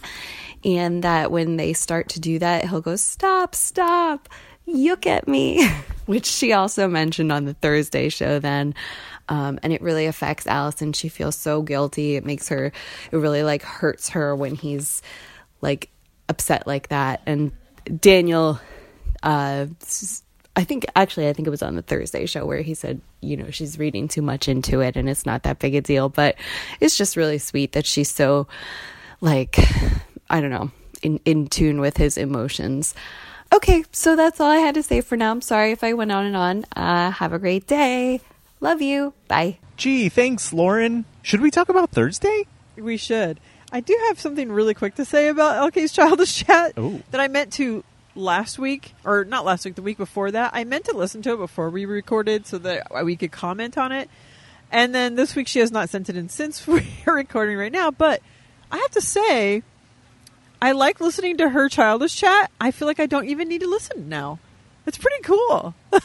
[0.65, 4.29] and that when they start to do that, he'll go, Stop, stop,
[4.67, 5.67] look at me,
[6.07, 8.75] which she also mentioned on the Thursday show then.
[9.29, 10.93] Um, and it really affects Allison.
[10.93, 12.17] She feels so guilty.
[12.17, 12.73] It makes her,
[13.11, 15.01] it really like hurts her when he's
[15.61, 15.91] like
[16.29, 17.23] upset like that.
[17.25, 17.53] And
[18.01, 18.61] Daniel,
[19.23, 19.67] uh,
[20.55, 23.37] I think actually, I think it was on the Thursday show where he said, you
[23.37, 26.09] know, she's reading too much into it and it's not that big a deal.
[26.09, 26.37] But
[26.81, 28.49] it's just really sweet that she's so
[29.21, 29.57] like
[30.33, 30.71] I don't know,
[31.03, 32.95] in, in tune with his emotions.
[33.53, 35.31] Okay, so that's all I had to say for now.
[35.31, 36.65] I'm sorry if I went on and on.
[36.75, 38.21] Uh, have a great day.
[38.61, 39.13] Love you.
[39.29, 39.59] Bye.
[39.77, 41.05] Gee, thanks, Lauren.
[41.21, 42.47] Should we talk about Thursday?
[42.77, 43.41] We should.
[43.71, 47.03] I do have something really quick to say about LK's Childish Chat Ooh.
[47.11, 50.53] that I meant to last week, or not last week, the week before that.
[50.55, 53.93] I meant to listen to it before we recorded so that we could comment on
[53.93, 54.09] it.
[54.71, 57.91] And then this week she has not sent it in since we're recording right now.
[57.91, 58.23] But
[58.71, 59.63] I have to say,
[60.63, 62.51] I like listening to her childish chat.
[62.61, 64.39] I feel like I don't even need to listen now.
[64.87, 65.75] It's pretty cool.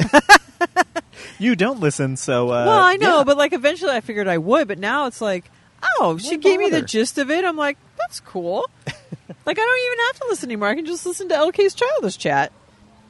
[1.39, 3.23] You don't listen, so uh, well, I know, yeah.
[3.23, 5.49] but like eventually I figured I would, but now it's like,
[5.83, 7.45] oh, she Why gave me the gist of it.
[7.45, 8.69] I'm like, that's cool.
[8.87, 10.69] like I don't even have to listen anymore.
[10.69, 12.51] I can just listen to LK's childish chat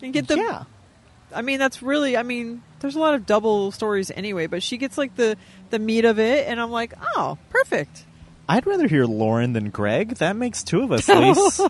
[0.01, 0.63] and get the yeah.
[1.33, 2.17] I mean, that's really.
[2.17, 5.37] I mean, there's a lot of double stories anyway, but she gets like the
[5.69, 8.05] the meat of it, and I'm like, oh, perfect.
[8.49, 10.15] I'd rather hear Lauren than Greg.
[10.15, 11.61] That makes two of us, Lise.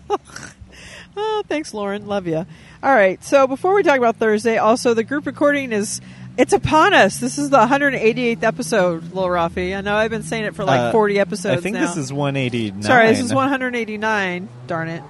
[1.20, 2.06] Oh, thanks, Lauren.
[2.06, 2.36] Love you.
[2.80, 3.22] All right.
[3.24, 6.00] So before we talk about Thursday, also the group recording is
[6.36, 7.18] it's upon us.
[7.18, 9.76] This is the 188th episode, Lil Rafi.
[9.76, 11.86] I know I've been saying it for like Uh, 40 episodes I think now.
[11.86, 12.82] this is 189.
[12.84, 14.48] Sorry, this is 189.
[14.68, 15.02] Darn it.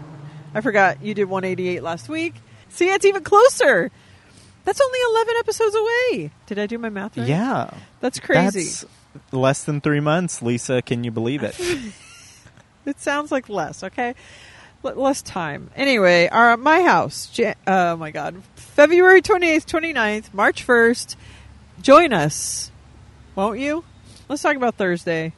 [0.54, 2.34] I forgot you did 188 last week.
[2.70, 3.90] See, it's even closer.
[4.64, 6.30] That's only 11 episodes away.
[6.46, 7.28] Did I do my math right?
[7.28, 7.70] Yeah.
[8.00, 8.60] That's crazy.
[8.60, 8.86] That's
[9.32, 10.82] less than three months, Lisa.
[10.82, 11.58] Can you believe it?
[12.86, 14.14] It sounds like less, okay?
[14.82, 15.70] L- less time.
[15.76, 17.30] Anyway, our my house.
[17.38, 18.42] Ja- oh my god.
[18.54, 21.14] February 28th, 29th, March 1st.
[21.82, 22.70] Join us.
[23.34, 23.84] Won't you?
[24.26, 25.34] Let's talk about Thursday.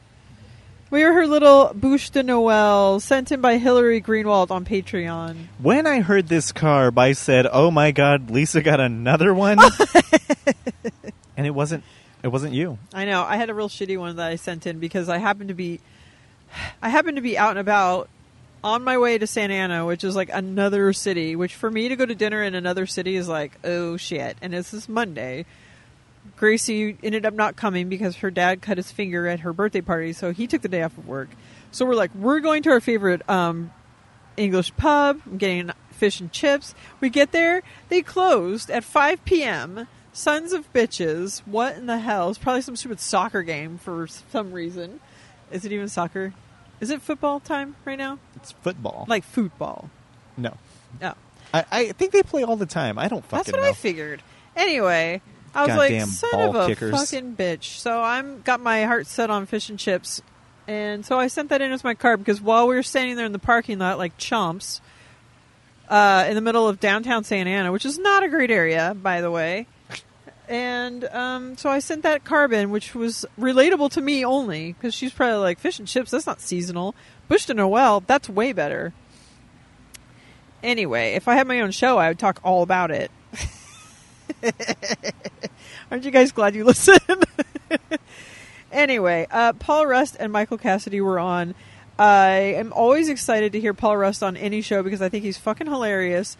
[0.90, 5.46] We are her little bouche de Noël sent in by Hillary Greenwald on Patreon.
[5.58, 9.58] when I heard this carb, I said, "Oh my God, Lisa got another one,"
[11.36, 11.82] and it wasn't.
[12.22, 12.78] It wasn't you.
[12.92, 13.22] I know.
[13.22, 15.80] I had a real shitty one that I sent in because I happened to be
[16.83, 18.09] I happened to be out and about
[18.62, 21.96] on my way to Santa Ana, which is like another city, which for me to
[21.96, 24.37] go to dinner in another city is like, oh shit.
[24.42, 25.46] And this is Monday.
[26.37, 30.12] Gracie ended up not coming because her dad cut his finger at her birthday party,
[30.12, 31.30] so he took the day off of work.
[31.70, 33.72] So we're like, we're going to our favorite um,
[34.37, 35.20] English pub.
[35.24, 36.74] I'm getting fish and chips.
[37.00, 39.87] We get there, they closed at 5 p.m.
[40.12, 41.40] Sons of bitches.
[41.46, 42.31] What in the hell?
[42.31, 45.01] It's probably some stupid soccer game for some reason.
[45.53, 46.33] Is it even soccer?
[46.81, 48.18] Is it football time right now?
[48.37, 49.05] It's football.
[49.09, 49.90] Like football.
[50.37, 50.57] no,
[51.01, 51.14] No.
[51.53, 52.99] I, I think they play all the time.
[52.99, 53.66] I don't That's what know.
[53.68, 54.23] I figured.
[54.57, 55.20] Anyway,
[55.55, 56.92] I was Goddamn like, son of a kickers.
[56.92, 57.79] fucking bitch.
[57.79, 60.23] So I'm got my heart set on fish and chips,
[60.68, 63.27] and so I sent that in as my card because while we were standing there
[63.27, 64.81] in the parking lot like chumps,
[65.88, 69.20] uh, in the middle of downtown Santa Ana, which is not a great area, by
[69.20, 69.66] the way.
[70.50, 75.12] And um, so I sent that carbon, which was relatable to me only because she's
[75.12, 76.10] probably like fish and chips.
[76.10, 76.96] That's not seasonal.
[77.30, 78.92] Bûche de Noël, that's way better.
[80.60, 83.12] Anyway, if I had my own show, I would talk all about it.
[85.90, 86.98] Aren't you guys glad you listened?
[88.72, 91.54] anyway, uh, Paul Rust and Michael Cassidy were on.
[91.96, 95.38] I am always excited to hear Paul Rust on any show because I think he's
[95.38, 96.36] fucking hilarious.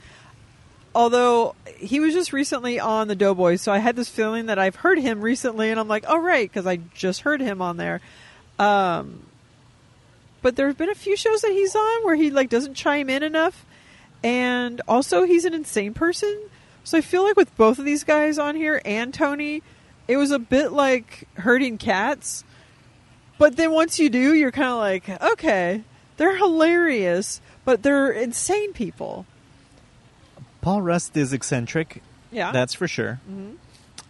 [0.95, 4.77] Although he was just recently on the Doughboys, so I had this feeling that I've
[4.77, 8.01] heard him recently, and I'm like, oh right, because I just heard him on there.
[8.59, 9.23] Um,
[10.43, 13.09] but there have been a few shows that he's on where he like doesn't chime
[13.09, 13.65] in enough,
[14.25, 16.49] and also he's an insane person.
[16.83, 19.63] So I feel like with both of these guys on here and Tony,
[20.09, 22.43] it was a bit like herding cats.
[23.39, 25.83] But then once you do, you're kind of like, okay,
[26.17, 29.25] they're hilarious, but they're insane people.
[30.61, 32.03] Paul Rust is eccentric.
[32.33, 32.53] Yeah.
[32.53, 33.21] That's for sure.
[33.31, 33.57] Mhm.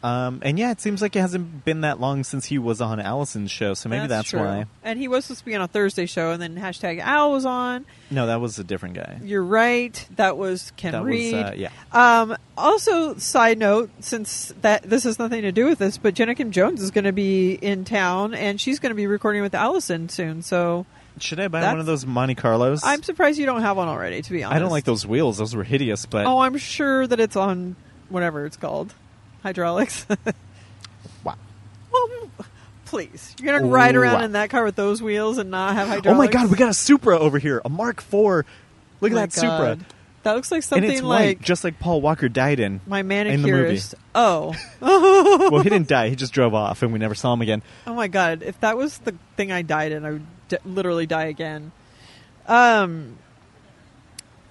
[0.02, 3.00] Um, and yeah, it seems like it hasn't been that long since he was on
[3.00, 4.40] Allison's show, so maybe that's, true.
[4.40, 4.64] why.
[4.82, 7.44] And he was supposed to be on a Thursday show, and then hashtag Al was
[7.44, 7.84] on.
[8.10, 9.18] No, that was a different guy.
[9.22, 10.06] You're right.
[10.16, 11.34] That was Ken that Reed.
[11.34, 11.68] was uh, yeah.
[11.92, 16.34] Um, also, side note, since that this has nothing to do with this, but Jenna
[16.34, 19.54] Kim Jones is going to be in town, and she's going to be recording with
[19.54, 20.40] Allison soon.
[20.40, 20.86] So
[21.18, 22.82] Should I buy That's- one of those Monte Carlos?
[22.84, 24.22] I'm surprised you don't have one already.
[24.22, 26.06] To be honest, I don't like those wheels; those were hideous.
[26.06, 27.76] But Oh, I'm sure that it's on
[28.08, 28.94] whatever it's called,
[29.42, 30.06] hydraulics.
[31.24, 31.34] wow.
[31.92, 32.08] well,
[32.86, 34.24] please, you're to ride around Wow.
[34.24, 36.14] in that car with those wheels and not have hydraulics.
[36.14, 38.12] Oh my God, we got a Supra over here, a Mark IV.
[38.12, 38.44] Look
[39.02, 39.84] at my that Supra, God.
[40.22, 42.80] That looks like and something it's like white, just like Paul Walker died in.
[42.86, 43.50] my in the movie.
[43.52, 43.94] manicurist.
[44.14, 44.54] Oh.
[44.80, 47.62] well, he didn't die; he just drove off, and we never saw him again.
[47.86, 48.42] Oh my god!
[48.42, 51.72] If that was the thing I died in, I would d- literally die again.
[52.46, 53.16] Um,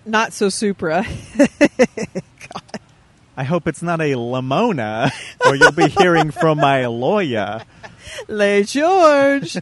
[0.06, 1.06] not so Supra.
[3.38, 5.12] I hope it's not a Lamona,
[5.46, 7.62] or you'll be hearing from my lawyer.
[8.28, 9.56] Le George.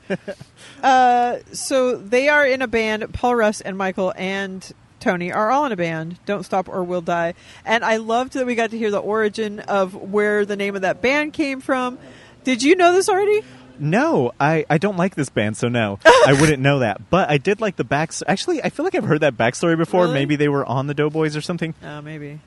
[0.81, 3.13] uh, so they are in a band.
[3.13, 6.17] Paul Rust and Michael and Tony are all in a band.
[6.25, 7.35] Don't stop or we'll die.
[7.65, 10.81] And I loved that we got to hear the origin of where the name of
[10.81, 11.99] that band came from.
[12.43, 13.43] Did you know this already?
[13.79, 17.09] No, I, I don't like this band, so no, I wouldn't know that.
[17.09, 18.11] But I did like the back.
[18.27, 20.03] Actually, I feel like I've heard that backstory before.
[20.03, 20.13] Really?
[20.13, 21.73] Maybe they were on the Doughboys or something.
[21.83, 22.39] Uh, maybe.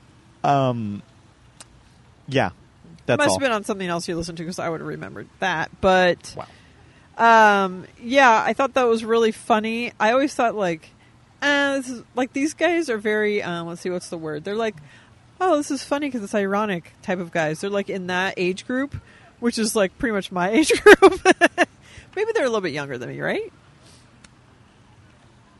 [0.43, 1.01] Um,
[2.27, 2.51] yeah,
[3.05, 3.35] that's Must all.
[3.35, 5.69] have been on something else you listened to because I would have remembered that.
[5.81, 6.35] But
[7.17, 7.65] Wow.
[7.65, 9.93] um, yeah, I thought that was really funny.
[9.99, 10.89] I always thought like,
[11.41, 13.41] uh, this is, like these guys are very.
[13.43, 14.43] Um, let's see, what's the word?
[14.43, 14.75] They're like,
[15.39, 17.61] oh, this is funny because it's ironic type of guys.
[17.61, 18.95] They're like in that age group,
[19.41, 20.99] which is like pretty much my age group.
[22.15, 23.51] Maybe they're a little bit younger than me, right?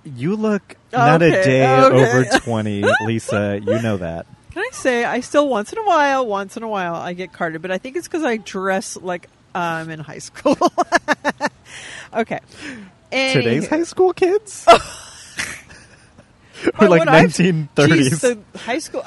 [0.04, 2.10] You look not okay, a day okay.
[2.12, 3.60] over 20, Lisa.
[3.64, 4.26] You know that.
[4.52, 7.32] Can I say I still once in a while, once in a while, I get
[7.34, 10.58] carded, but I think it's because I dress like I'm in high school.
[12.14, 12.40] okay.
[13.12, 13.70] Today's Anywho.
[13.70, 14.66] high school kids?
[14.66, 14.78] By
[16.80, 17.68] or like what I've- 1930s.
[17.78, 18.22] Jeez,
[18.54, 19.04] the high school.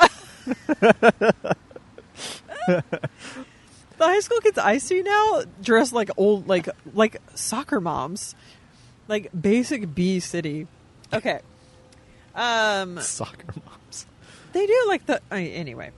[3.99, 8.35] The high school kids I see now dress like old, like like soccer moms,
[9.09, 10.67] like basic B city.
[11.13, 11.41] Okay.
[12.35, 14.07] Um, Soccer moms.
[14.53, 15.93] they do like the I anyway.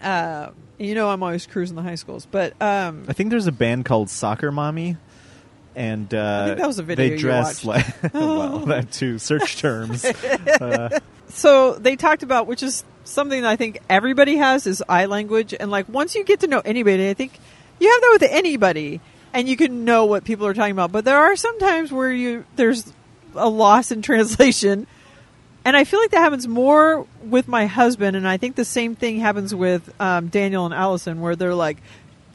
[0.00, 3.52] Uh, you know, I'm always cruising the high schools, but um, I think there's a
[3.52, 4.96] band called Soccer Mommy.
[5.74, 9.58] And uh, I think that was a video they dress like well that too search
[9.58, 10.04] terms
[10.60, 10.98] uh,
[11.28, 15.54] so they talked about which is something that I think everybody has is eye language.
[15.58, 17.32] And like once you get to know anybody I think
[17.78, 19.00] you have that with anybody
[19.32, 20.92] and you can know what people are talking about.
[20.92, 22.92] But there are some times where you there's
[23.34, 24.86] a loss in translation.
[25.64, 28.16] And I feel like that happens more with my husband.
[28.16, 31.78] And I think the same thing happens with um, Daniel and Allison where they're like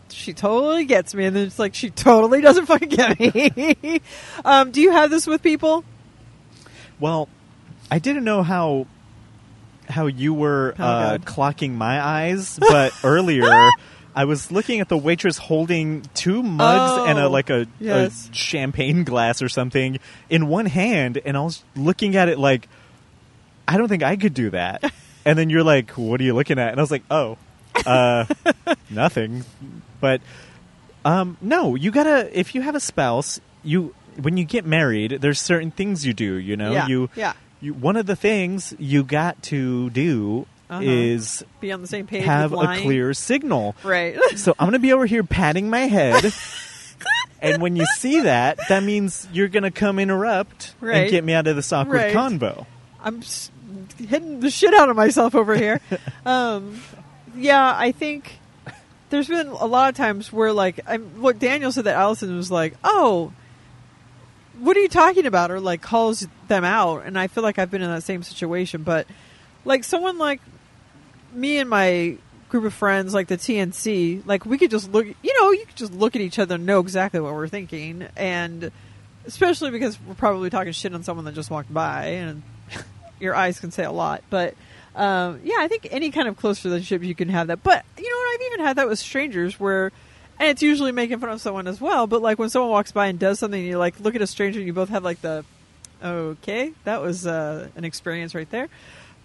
[0.10, 1.26] she totally gets me.
[1.26, 4.02] And then it's like she totally doesn't fucking get me.
[4.46, 5.84] Um, do you have this with people?
[7.00, 7.28] Well,
[7.92, 8.88] I didn't know how
[9.90, 13.70] how you were Oh, uh, clocking my eyes, but earlier
[14.16, 18.30] I was looking at the waitress holding two mugs Oh, and a like a, yes.
[18.30, 22.68] a champagne glass or something in one hand, and I was looking at it like
[23.68, 24.84] I don't think I could do that.
[25.26, 27.38] and then you're like, "What are you looking at?" And I was like, "Oh,
[27.86, 28.26] uh,
[28.90, 29.44] nothing."
[30.00, 30.22] But
[31.06, 32.30] um, no, you gotta.
[32.38, 36.36] If you have a spouse, you when you get married, there's certain things you do.
[36.36, 37.34] You know, Yeah, you yeah.
[37.62, 40.82] You one of the things you got to do Uh-huh.
[40.84, 43.76] is be on the same page have a clear signal.
[43.84, 46.34] right So I'm gonna be over here patting my head.
[47.40, 50.96] And when you see that, that means you're going to come interrupt Right.
[51.04, 52.16] and get me out of this awkward Right.
[52.16, 52.66] convo.
[53.00, 53.52] I'm s-
[54.00, 55.80] hitting the shit out of myself over here.
[56.26, 56.82] um,
[57.36, 58.40] yeah, I think
[59.12, 62.50] there's been a lot of times where, like, I'm, what Daniel said that Allison was
[62.50, 63.32] like, "Oh,
[64.60, 67.72] what are you talking about?" or like calls them out, and I feel like I've
[67.72, 68.84] been in that same situation.
[68.84, 69.08] But
[69.66, 70.42] like someone like
[71.34, 72.18] me and my
[72.50, 75.76] group of friends, like the TNC, like we could just look, you know, you could
[75.76, 78.72] just look at each other and know exactly what we're thinking, and
[79.26, 82.44] especially because we're probably talking shit on someone that just walked by, and
[83.20, 84.24] your eyes can say a lot.
[84.30, 84.56] But
[84.96, 87.62] um, yeah, I think any kind of close relationship you can have that.
[87.62, 88.34] But you know what?
[88.34, 89.92] I've even had that with strangers where,
[90.40, 92.08] and it's usually making fun of someone as well.
[92.08, 94.60] But like when someone walks by and does something, you like look at a stranger
[94.60, 95.44] and you both have like the,
[96.04, 98.70] okay, that was uh, an experience right there.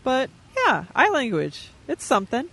[0.04, 2.48] But yeah, eye language, it's something.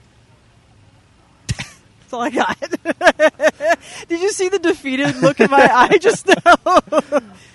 [1.48, 2.60] That's all I got.
[4.08, 6.80] Did you see the defeated look in my eye just now?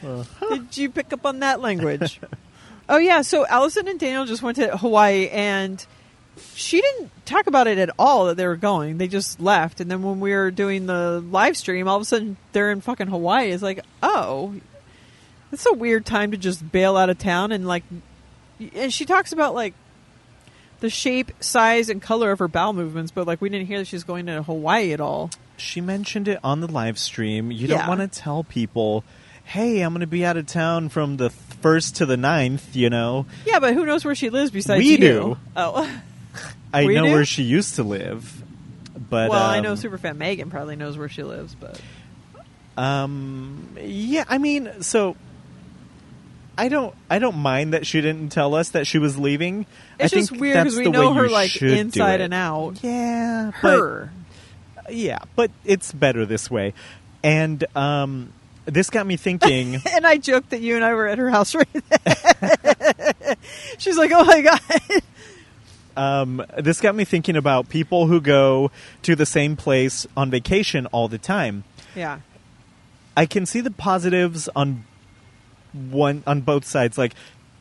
[0.48, 2.20] Did you pick up on that language?
[2.88, 5.84] Oh yeah, so Allison and Daniel just went to Hawaii and
[6.55, 8.99] she didn't talk about it at all that they were going.
[8.99, 12.05] They just left and then when we were doing the live stream, all of a
[12.05, 13.51] sudden they're in fucking Hawaii.
[13.51, 14.55] It's like, "Oh,
[15.53, 17.85] it's a weird time to just bail out of town and like
[18.74, 19.74] and she talks about like
[20.80, 23.87] the shape, size, and color of her bowel movements, but like we didn't hear that
[23.87, 25.30] she's going to Hawaii at all.
[25.57, 27.51] She mentioned it on the live stream.
[27.53, 27.78] You Yeah.
[27.78, 29.03] don't want to tell people,
[29.45, 32.91] hey, I'm going to be out of town from the 1st to the ninth, you
[32.91, 33.24] know.
[33.47, 34.99] Yeah, but who knows where she lives besides We you?
[34.99, 35.37] do.
[35.57, 35.89] Oh,
[36.75, 37.12] I know do?
[37.12, 38.43] where she used to live.
[39.11, 41.81] But well, I um, know Superfan Megan probably knows where she lives, but
[42.77, 43.77] Um.
[43.81, 44.25] Yeah.
[44.29, 45.16] I mean, so
[46.57, 46.95] I don't.
[47.11, 49.66] I don't mind that she didn't tell us that she was leaving.
[49.99, 51.68] it's I just think weird that's because we the know way her you like should
[51.68, 52.25] do inside it.
[52.25, 52.83] and out.
[52.83, 53.51] Yeah.
[53.62, 54.11] but- Her.
[54.91, 56.75] yeah, but it's better this way.
[57.22, 58.33] And um,
[58.66, 59.81] this got me thinking.
[59.93, 63.37] And I joked that you and I were at her house right there.
[63.79, 64.61] She's like, "Oh my god."
[65.97, 68.70] Um, this got me thinking about people who go
[69.03, 71.64] to the same place on vacation all the time.
[71.95, 72.20] yeah.
[73.16, 74.84] I can see the positives on
[75.72, 76.99] one on both sides.
[76.99, 77.14] Like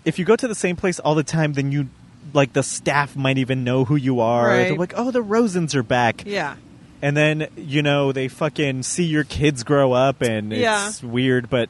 [0.06, 1.90] if you go to the same place all the time, then you
[2.34, 4.48] like the staff might even know who you are.
[4.48, 4.64] Right.
[4.70, 6.56] They're like, "Oh, the Rosens are back." Yeah.
[7.04, 10.88] And then, you know, they fucking see your kids grow up and Yeah.
[10.88, 11.70] it's weird, but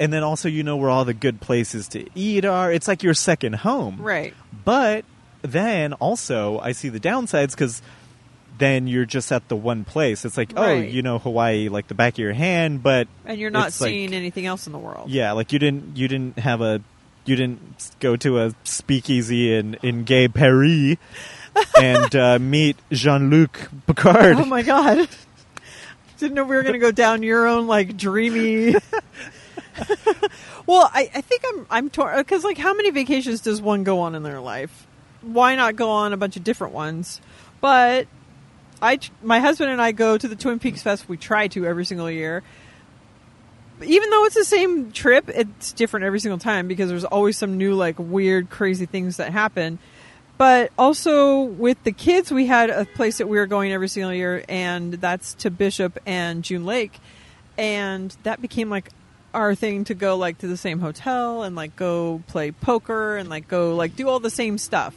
[0.00, 2.72] and then also you know where all the good places to eat are.
[2.72, 3.98] It's like your second home.
[4.00, 4.32] Right.
[4.64, 5.04] But
[5.42, 7.82] then also I see the downsides cuz
[8.58, 10.24] then you're just at the one place.
[10.24, 10.88] It's like, oh, Right.
[10.90, 13.90] you know Hawaii like the back of your hand, but And you're not it's like-
[13.90, 15.10] seeing anything else in the world.
[15.10, 16.80] yeah, like you didn't you didn't have a
[17.24, 20.96] you didn't go to a speakeasy in in Gay Paris
[21.80, 24.36] and uh, meet Jean Luc Picard.
[24.38, 25.08] Oh my god.
[26.18, 28.74] Didn't know we were going to go down your own like dreamy.
[30.66, 34.00] well, I, I think I'm I'm torn because like how many vacations does one go
[34.00, 34.86] on in their life?
[35.22, 37.20] Why not go on a bunch of different ones?
[37.60, 38.06] But
[38.80, 41.08] I, my husband and I go to the Twin Peaks Fest.
[41.08, 42.42] We try to every single year.
[43.82, 47.58] Even though it's the same trip, it's different every single time because there's always some
[47.58, 49.78] new, like, weird, crazy things that happen.
[50.36, 54.14] But also with the kids, we had a place that we were going every single
[54.14, 56.98] year, and that's to Bishop and June Lake,
[57.56, 58.90] and that became like
[59.34, 63.28] our thing to go like to the same hotel and like go play poker and
[63.28, 64.94] like go like do all the same stuff.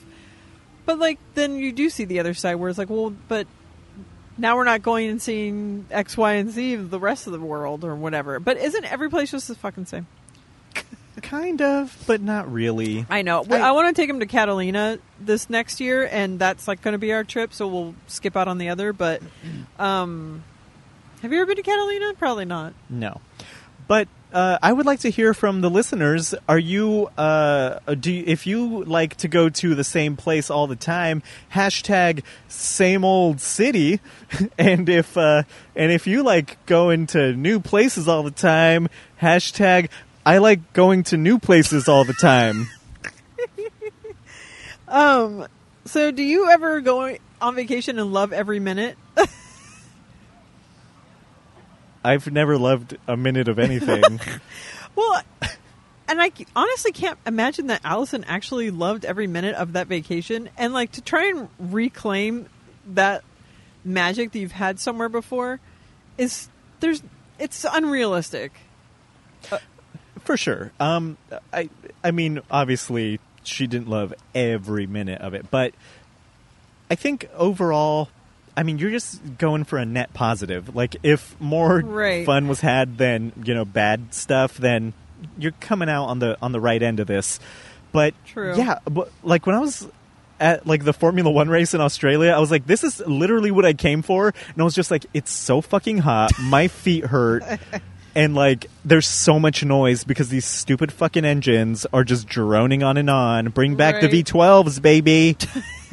[0.91, 3.47] But like then you do see the other side where it's like, well, but
[4.37, 7.39] now we're not going and seeing X, Y, and Z of the rest of the
[7.39, 8.41] world or whatever.
[8.41, 10.05] But isn't every place just the fucking same?
[11.21, 13.05] Kind of, but not really.
[13.09, 13.45] I know.
[13.49, 16.91] I- I, want to take him to Catalina this next year, and that's like going
[16.91, 17.53] to be our trip.
[17.53, 18.91] So we'll skip out on the other.
[18.91, 19.21] But
[19.79, 20.43] um,
[21.21, 22.15] have you ever been to Catalina?
[22.15, 22.73] Probably not.
[22.89, 23.21] No.
[23.87, 26.33] But uh, I would like to hear from the listeners.
[26.47, 30.67] Are you, uh, do you, if you like to go to the same place all
[30.67, 31.23] the time?
[31.53, 33.99] Hashtag same old city,
[34.57, 35.43] and if uh,
[35.75, 38.87] and if you like going to new places all the time,
[39.21, 39.89] hashtag
[40.25, 42.67] I like going to new places all the time.
[44.91, 45.47] Um,
[45.85, 48.97] so do you ever go on vacation and love every minute?
[52.03, 54.19] I've never loved a minute of anything.
[54.93, 55.23] Well,
[56.09, 60.49] and I honestly can't imagine that Allison actually loved every minute of that vacation.
[60.57, 62.49] And like to try and reclaim
[62.87, 63.23] that
[63.85, 65.61] magic that you've had somewhere before
[66.17, 66.49] is
[66.81, 67.01] there's
[67.39, 68.51] it's unrealistic.
[70.19, 70.73] For sure.
[70.79, 71.17] Um,
[71.53, 71.69] I
[72.03, 75.73] I mean, obviously, she didn't love every minute of it, but
[76.89, 78.09] I think overall,
[78.55, 80.75] I mean, you're just going for a net positive.
[80.75, 82.25] Like, if more Right.
[82.25, 84.93] fun was had than you know bad stuff, then
[85.37, 87.39] you're coming out on the on the right end of this.
[87.91, 88.55] But True.
[88.57, 89.87] yeah, but like when I was
[90.39, 93.65] at like the Formula One race in Australia, I was like, this is literally what
[93.65, 97.43] I came for, and I was just like, it's so fucking hot, my feet hurt.
[98.15, 102.97] And like, there's so much noise because these stupid fucking engines are just droning on
[102.97, 103.49] and on.
[103.51, 105.37] Bring back the V12s, baby!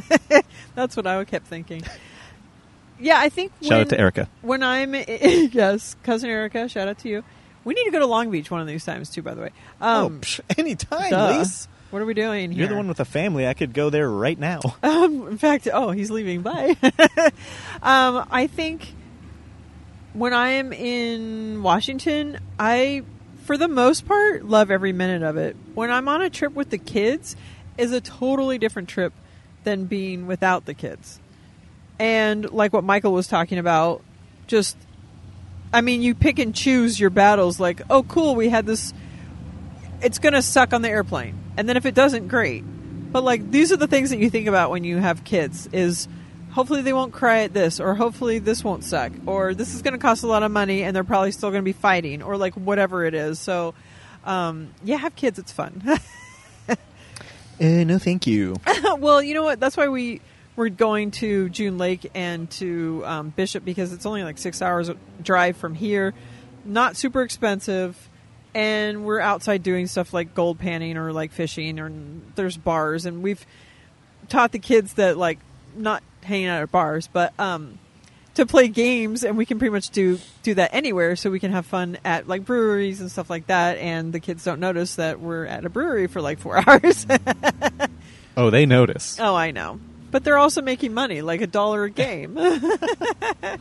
[0.74, 1.82] That's what I kept thinking.
[3.00, 4.28] Yeah, I think Shout when, out to Erica.
[4.42, 7.24] when I'm yes, cousin Erica, shout out to you.
[7.64, 9.22] We need to go to Long Beach one of these times too.
[9.22, 11.38] By the way, oh, um, psh, anytime, duh.
[11.38, 11.68] Lise.
[11.90, 12.60] what are we doing here?
[12.60, 13.46] You're the one with a family.
[13.46, 14.60] I could go there right now.
[14.82, 16.42] Um, in fact, oh, he's leaving.
[16.42, 16.76] Bye.
[17.82, 18.94] um, I think
[20.12, 23.02] when I am in Washington, I,
[23.44, 25.56] for the most part, love every minute of it.
[25.74, 27.36] When I'm on a trip with the kids,
[27.78, 29.12] is a totally different trip
[29.64, 31.20] than being without the kids.
[31.98, 34.02] And like what Michael was talking about,
[34.46, 34.76] just,
[35.72, 37.58] I mean, you pick and choose your battles.
[37.58, 38.92] Like, oh, cool, we had this.
[40.00, 42.64] It's gonna suck on the airplane, and then if it doesn't, great.
[43.10, 46.08] But like these are the things that you think about when you have kids is
[46.50, 49.92] hopefully they won't cry at this or hopefully this won't suck or this is going
[49.92, 52.36] to cost a lot of money and they're probably still going to be fighting or
[52.36, 53.38] like whatever it is.
[53.38, 53.74] So
[54.24, 55.38] um, yeah, have kids.
[55.38, 55.82] It's fun.
[55.86, 56.76] Uh,
[57.60, 58.56] no, thank you.
[58.98, 59.58] well, you know what?
[59.58, 60.20] That's why we
[60.58, 64.90] we're going to June Lake and to um, Bishop because it's only like six hours
[65.22, 66.14] drive from here.
[66.64, 67.96] Not super expensive,
[68.54, 71.92] and we're outside doing stuff like gold panning or like fishing, or
[72.34, 73.46] there's bars, and we've
[74.28, 75.38] taught the kids that like
[75.76, 77.78] not hanging out at bars, but um,
[78.34, 81.14] to play games, and we can pretty much do do that anywhere.
[81.14, 84.42] So we can have fun at like breweries and stuff like that, and the kids
[84.42, 87.06] don't notice that we're at a brewery for like four hours.
[88.36, 89.20] Oh, they notice.
[89.20, 89.78] Oh, I know.
[90.10, 92.36] But they're also making money, like a dollar a game.
[92.36, 93.60] Have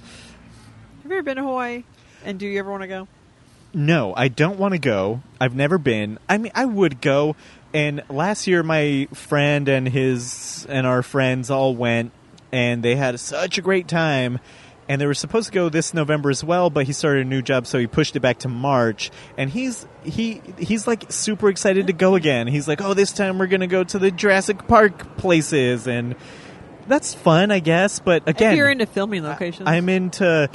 [1.04, 1.84] you ever been to Hawaii?
[2.24, 3.08] And do you ever want to go?
[3.74, 5.22] No, I don't want to go.
[5.40, 6.20] I've never been.
[6.28, 7.36] I mean, I would go.
[7.74, 12.12] And last year, my friend and his and our friends all went,
[12.52, 14.40] and they had such a great time.
[14.90, 17.42] And they were supposed to go this November as well, but he started a new
[17.42, 19.12] job, so he pushed it back to March.
[19.38, 22.48] And he's he he's like super excited to go again.
[22.48, 26.16] He's like, "Oh, this time we're gonna go to the Jurassic Park places," and
[26.88, 28.00] that's fun, I guess.
[28.00, 30.50] But again, if you're into filming locations, I'm into.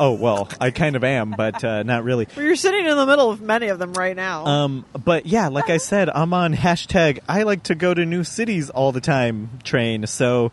[0.00, 2.28] Oh well, I kind of am, but uh, not really.
[2.36, 4.46] well, you're sitting in the middle of many of them right now.
[4.46, 8.22] Um, but yeah, like I said, I'm on hashtag I like to go to new
[8.22, 10.06] cities all the time train.
[10.06, 10.52] So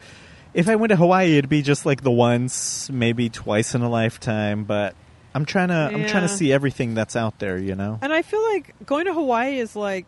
[0.56, 3.89] if I went to Hawaii, it'd be just like the once, maybe twice in a
[3.89, 4.64] lifetime.
[4.64, 4.95] But
[5.36, 7.58] I'm trying to I'm trying to see everything that's out there.
[7.58, 7.99] You know.
[8.01, 10.06] and I feel like going to Hawaii is like,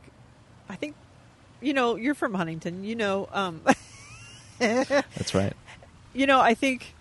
[0.70, 0.96] I think,
[1.62, 2.86] you know, you're from Huntington.
[2.86, 3.62] You know, um,
[4.60, 5.54] That's right.
[6.14, 6.96] you know, I think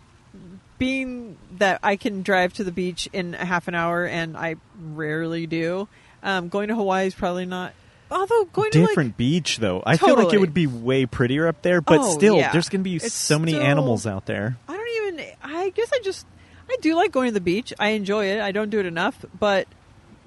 [0.78, 4.56] being that I can drive to the beach in a half an hour, and I
[4.92, 5.88] rarely do.
[6.22, 7.72] Um, going to Hawaii is probably not
[8.10, 9.82] although going to a different like, beach though.
[9.84, 12.52] I feel like it would be way prettier up there, but Oh, still, yeah.
[12.52, 14.56] there's going to be It's so many still- animals out there.
[14.68, 15.26] I don't even.
[15.42, 16.26] I guess I just.
[16.68, 17.72] I do like going to the beach.
[17.78, 18.40] I enjoy it.
[18.40, 19.68] I don't do it enough, but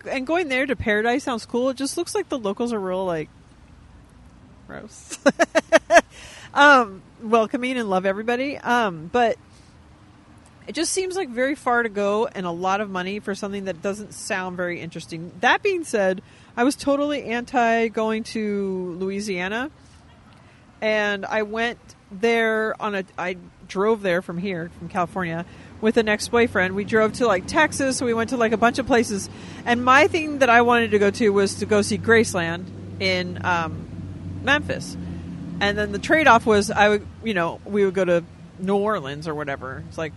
[0.09, 1.69] and going there to Paradise sounds cool.
[1.69, 3.29] It just looks like the locals are real like
[4.67, 5.17] gross.
[6.53, 8.57] um, welcoming and love everybody.
[8.57, 9.37] Um, but
[10.67, 13.65] it just seems like very far to go and a lot of money for something
[13.65, 15.31] that doesn't sound very interesting.
[15.41, 16.21] That being said,
[16.59, 19.71] I was totally anti going to Louisiana
[20.81, 21.79] and I went
[22.11, 23.05] there on a.
[23.17, 23.37] I
[23.69, 25.45] drove there from here, from California,
[25.79, 26.75] with an ex-boyfriend.
[26.75, 27.95] We drove to like Texas.
[27.95, 29.29] So we went to like a bunch of places,
[29.65, 32.65] and my thing that I wanted to go to was to go see Graceland
[32.99, 34.97] in um, Memphis,
[35.61, 38.25] and then the trade-off was I would, you know, we would go to
[38.59, 39.85] New Orleans or whatever.
[39.87, 40.11] It's like,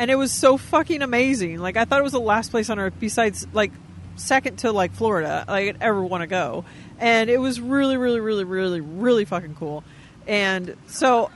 [0.00, 1.58] and it was so fucking amazing.
[1.58, 3.70] Like I thought it was the last place on earth besides like
[4.16, 6.64] second to like Florida I'd ever want to go.
[6.98, 9.84] And it was really, really, really, really, really fucking cool.
[10.26, 11.30] And so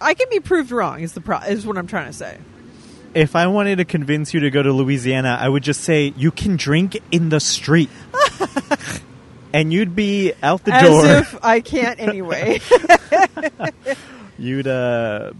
[0.00, 2.38] I can be proved wrong is the pro- is what I'm trying to say.
[3.14, 6.30] If I wanted to convince you to go to Louisiana, I would just say you
[6.30, 7.88] can drink in the street.
[9.54, 11.06] and you'd be out the As door.
[11.06, 12.60] if I can't anyway.
[14.38, 15.32] You'd uh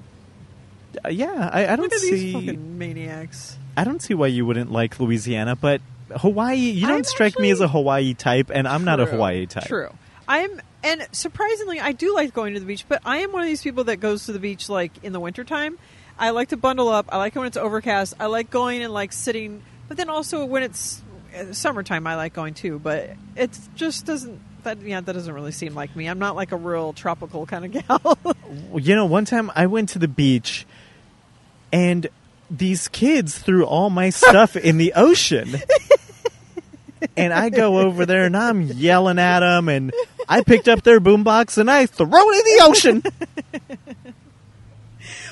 [1.11, 3.59] yeah, I, I don't see maniacs.
[3.77, 5.83] I don't see why you wouldn't like Louisiana, but
[6.15, 9.13] Hawaii, you don't I'm strike me as a Hawaii type, and I'm not a True.
[9.13, 9.67] Hawaii type.
[9.67, 9.93] True.
[10.29, 13.49] I'm and surprisingly I do like going to the beach, but I am one of
[13.49, 15.79] these people that goes to the beach like in the wintertime.
[16.19, 17.07] I like to bundle up.
[17.11, 18.15] I like it when it's overcast.
[18.19, 21.03] I like going and like sitting, but then also when it's
[21.37, 25.53] uh, summertime I like going too, but it just doesn't that yeah, that doesn't really
[25.53, 26.07] seem like me.
[26.07, 28.19] I'm not like a real tropical kind of gal.
[28.71, 30.67] Well, You know, one time I went to the beach,
[31.73, 32.09] and
[32.51, 35.57] these kids threw all my stuff in the ocean.
[37.17, 39.93] and I go over there and I'm yelling at them, and
[40.29, 43.03] I picked up their boombox and I throw it in the ocean.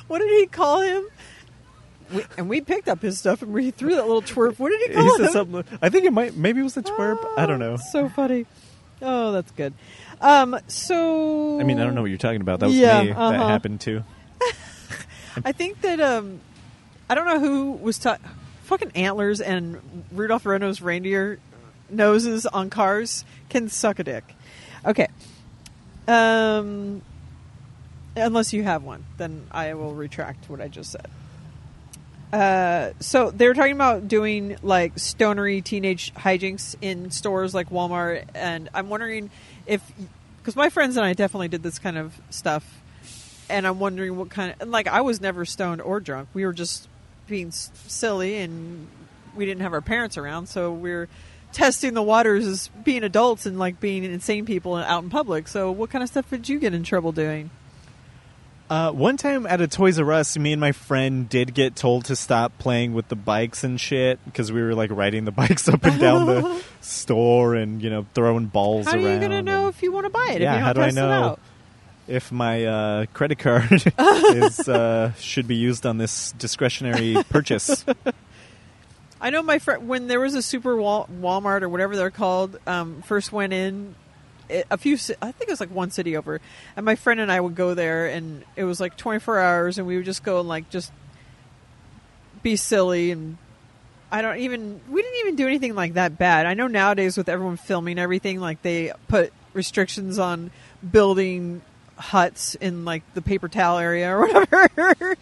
[0.07, 1.05] what did he call him?
[2.12, 4.59] We, and we picked up his stuff and we threw that little twerp.
[4.59, 5.33] What did he he call said him?
[5.33, 5.65] something.
[5.81, 6.37] I think it might.
[6.37, 7.19] Maybe it was a twerp.
[7.37, 7.75] I don't know.
[7.75, 8.47] Oh, So funny.
[9.03, 9.75] Oh, that's good.
[10.21, 12.61] Um, so I mean, I don't know what you're talking about.
[12.61, 13.09] That was Yeah, me.
[13.09, 13.49] That uh-huh.
[13.49, 14.05] happened too.
[15.45, 16.41] I think that um,
[17.09, 18.19] I don't know who was ta-
[18.63, 21.39] fucking antlers and Rudolph Renault's reindeer
[21.91, 24.25] noses on cars can suck a dick.
[24.85, 25.09] Okay.
[26.09, 27.03] Um,
[28.17, 31.09] unless you have one, then I will retract what I just said.
[32.33, 38.25] Uh, so they were talking about doing like stonery teenage hijinks in stores like Walmart,
[38.35, 39.31] and I'm wondering
[39.67, 39.81] if
[40.39, 42.83] because my friends and I definitely did this kind of stuff,
[43.49, 46.29] and I'm wondering what kind of and like I was never stoned or drunk.
[46.35, 46.89] We were just
[47.27, 48.87] being s- silly, and
[49.35, 51.09] we didn't have our parents around, so we are
[51.53, 55.49] testing the waters as being adults and like being insane people out in public.
[55.49, 57.51] So, what kind of stuff did you get in trouble doing?
[58.70, 62.07] Uh, one time at a Toys R Us, me and my friend did get told
[62.07, 65.68] to stop playing with the bikes and shit because we were like riding the bikes
[65.68, 69.43] up and down the store and you know throwing balls How are you going to
[69.43, 70.41] know and if you want to buy it?
[70.41, 71.39] Yeah, if you don't how do I know?
[72.07, 77.85] If my uh, credit card is uh, should be used on this discretionary purchase?
[79.21, 82.59] I know my friend when there was a super Wal- Walmart or whatever they're called.
[82.67, 83.95] Um, first went in
[84.71, 84.95] a few.
[85.23, 86.41] I think it was like one city over,
[86.77, 89.79] and my friend and I would go there, and it was like twenty four hours,
[89.79, 90.93] and we would just go and like just
[92.43, 93.39] be silly and.
[94.13, 94.81] I don't even.
[94.89, 96.47] We didn't even do anything like that bad.
[96.47, 100.53] I know nowadays with everyone filming everything, like they put restrictions on
[100.89, 101.63] building
[101.97, 105.16] huts in like the paper towel area or whatever.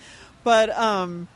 [0.45, 1.29] but um,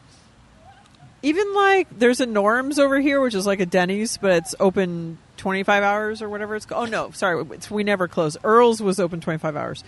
[1.22, 5.18] even like there's a Norms over here, which is like a Denny's, but it's open
[5.38, 6.88] 25 hours or whatever it's called.
[6.88, 8.36] Oh no, sorry, we never close.
[8.44, 9.84] Earl's was open 25 hours,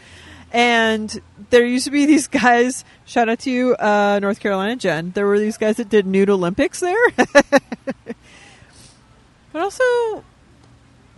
[0.52, 1.20] and
[1.50, 2.84] there used to be these guys.
[3.04, 5.12] Shout out to you, uh, North Carolina Jen.
[5.12, 8.16] There were these guys that did nude Olympics there, but
[9.54, 10.24] also,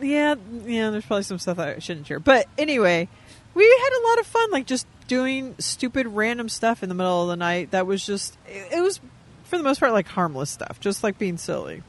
[0.00, 0.90] yeah, yeah.
[0.90, 3.08] There's probably some stuff I shouldn't share, but anyway,
[3.55, 7.22] we had a lot of fun, like just doing stupid random stuff in the middle
[7.22, 7.70] of the night.
[7.72, 9.01] That was just it, it was
[9.44, 11.82] for the most part like harmless stuff, just like being silly.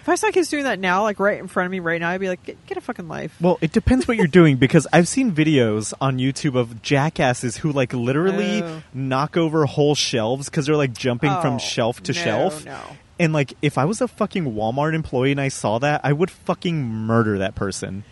[0.00, 2.10] If I saw kids doing that now, like right in front of me right now,
[2.10, 3.36] I'd be like, get, get a fucking life.
[3.40, 7.72] Well, it depends what you're doing because I've seen videos on YouTube of jackasses who
[7.72, 8.82] like literally Oh.
[8.94, 12.64] knock over whole shelves because they're like jumping Oh, from shelf to no, shelf.
[12.64, 12.78] no.
[13.18, 16.30] And like, if I was a fucking Walmart employee and I saw that, I would
[16.30, 18.04] fucking murder that person.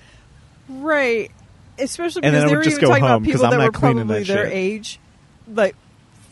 [0.68, 1.30] Right.
[1.78, 4.52] Especially because they were just even talking about people that were probably that their shit.
[4.52, 5.00] age,
[5.48, 5.76] like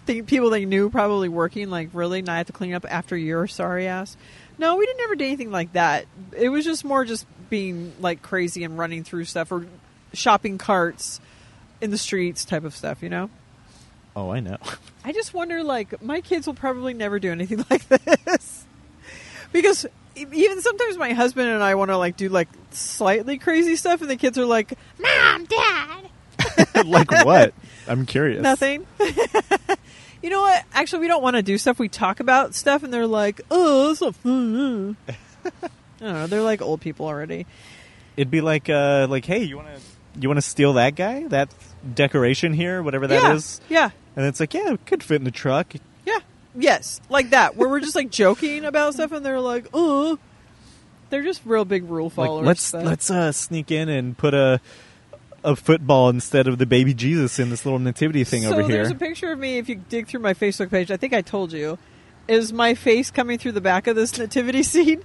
[0.05, 3.47] think people they knew probably working like really not have to clean up after your
[3.47, 4.17] sorry ass.
[4.59, 6.07] No, we didn't ever do anything like that.
[6.37, 9.67] It was just more just being like crazy and running through stuff or
[10.13, 11.21] shopping carts
[11.81, 13.31] in the streets type of stuff, you know?
[14.15, 14.59] Oh, I know.
[15.05, 18.65] I just wonder, like, my kids will probably never do anything like this.
[19.53, 19.87] because
[20.17, 24.11] even sometimes my husband and I want to, like, do, like, slightly crazy stuff, and
[24.11, 26.11] the kids are like, Mom, Dad,
[26.87, 27.55] like what?
[27.89, 28.43] I'm curious.
[28.43, 28.87] nothing.
[30.23, 30.65] you know what?
[30.73, 31.79] Actually, we don't want to do stuff.
[31.79, 34.97] We talk about stuff, and they're like, oh, that's not fun.
[35.09, 35.51] I
[36.01, 36.27] don't know.
[36.27, 37.47] They're like old people already.
[38.17, 39.81] It'd be like, uh, like, hey, you want to
[40.21, 41.53] you want to steal that guy, that
[41.95, 43.79] decoration here, whatever that is, yeah.
[43.79, 43.91] Yeah.
[44.17, 45.73] and it's like, yeah, it could fit in the truck.
[46.55, 47.01] Yes.
[47.09, 50.19] Like that, where we're just like joking about stuff and they're like, oh.
[51.11, 52.39] They're just real big rule followers.
[52.41, 54.61] Like, let's but- let's uh, sneak in and put a
[55.45, 58.77] a football instead of the baby Jesus in this little nativity thing so over here.
[58.77, 61.21] there's a picture of me, if you dig through my Facebook page, I think I
[61.21, 61.79] told you,
[62.29, 65.03] is my face coming through the back of this nativity scene.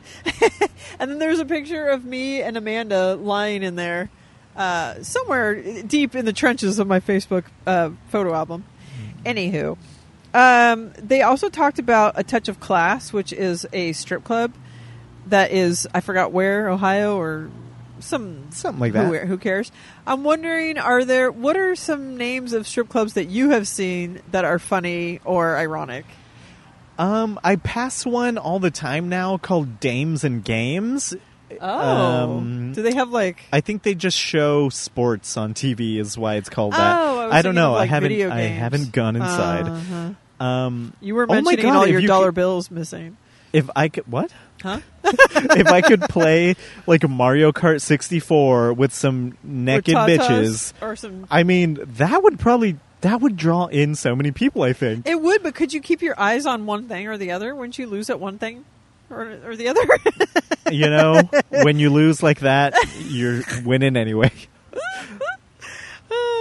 [0.99, 4.09] and then there's a picture of me and Amanda lying in there,
[4.55, 8.63] uh, somewhere deep in the trenches of my Facebook uh, photo album.
[9.25, 9.77] Anywho,
[10.33, 14.53] um, they also talked about A Touch of Class, which is a strip club
[15.27, 17.49] that is, I forgot where, Ohio or
[17.99, 19.05] some Something like that.
[19.05, 19.71] who, who cares?
[20.05, 24.21] I'm wondering, are there what are some names of strip clubs that you have seen
[24.31, 26.05] that are funny or ironic?
[26.99, 31.15] Um, I pass one all the time now called Dames and Games.
[31.61, 33.39] Oh, Um, do they have like?
[33.53, 36.97] I think they just show sports on TV is why it's called Oh, that.
[36.99, 37.69] I was don't know.
[37.69, 39.67] of, like, I haven't video I haven't gone inside.
[39.67, 40.45] Uh-huh.
[40.45, 43.17] Um, You were Oh mentioning God, all your you dollar could- bills missing,
[43.53, 44.31] if I could what?
[44.61, 44.79] huh?
[45.03, 51.25] if I could play like Mario Kart 64 with some naked Or bitches, or some.
[51.31, 55.07] I mean, that would probably that would draw in so many people, I think.
[55.07, 57.53] It would, but could you keep your eyes on one thing or the other?
[57.55, 58.65] Wouldn't you lose at one thing
[59.09, 59.81] or or the other?
[60.71, 64.31] you know, when you lose like that, you're winning anyway.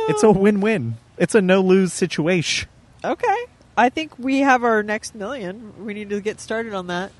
[0.08, 0.98] It's a win-win.
[1.18, 2.68] It's a no-lose situation.
[3.04, 3.36] Okay.
[3.76, 5.84] I think we have our next million.
[5.84, 7.10] We need to get started on that.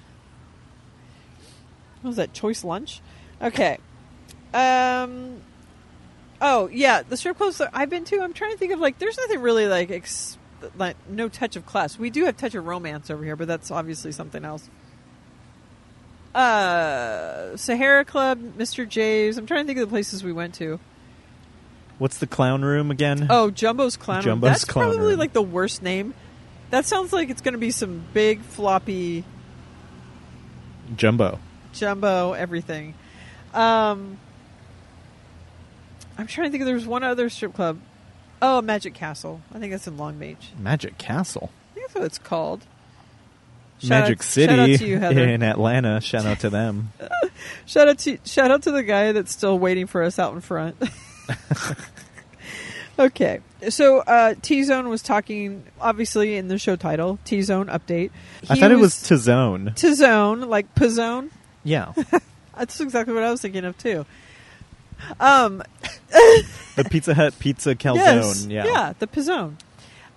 [2.00, 2.32] What was that?
[2.32, 3.00] Choice lunch?
[3.42, 3.78] Okay.
[4.54, 5.40] Um.
[6.40, 8.20] Oh yeah, the strip clubs that I've been to.
[8.20, 8.98] I'm trying to think of like.
[8.98, 10.38] There's nothing really like ex-
[10.76, 11.98] like no touch of class.
[11.98, 14.70] We do have touch of romance over here, but that's obviously something else.
[16.36, 18.86] Uh, Sahara Club, Mr.
[18.86, 19.38] J's.
[19.38, 20.78] I'm trying to think of the places we went to.
[21.98, 23.26] What's the clown room again?
[23.30, 24.24] Oh, Jumbo's Clown Room.
[24.24, 25.18] Jumbo's That's Clown probably Room.
[25.18, 26.12] like the worst name.
[26.68, 29.24] That sounds like it's going to be some big floppy
[30.94, 31.38] Jumbo.
[31.72, 32.92] jumbo everything.
[33.54, 34.18] Um,
[36.18, 36.62] I'm trying to think.
[36.62, 37.80] Of, there's one other strip club.
[38.42, 39.40] Oh, Magic Castle.
[39.54, 40.50] I think that's in Long Beach.
[40.58, 41.50] Magic Castle.
[41.70, 42.66] I think that's what it's called.
[43.78, 46.00] Shout Magic out- City Shout out to you, in Atlanta.
[46.00, 46.92] Shout out to them.
[47.66, 50.40] Shout out to shout out to the guy that's still waiting for us out in
[50.40, 50.76] front.
[52.98, 58.10] okay, so uh, T Zone was talking, obviously in the show title, T Zone update.
[58.48, 59.72] I He thought it was T Zone.
[59.76, 61.30] T Zone, like Pizzone.
[61.64, 61.92] Yeah.
[62.56, 64.06] That's exactly what I was thinking of too.
[65.20, 65.62] Um,
[66.76, 67.96] The Pizza Hut pizza calzone.
[67.98, 68.64] yes, yeah.
[68.64, 69.56] yeah, the Pizzone.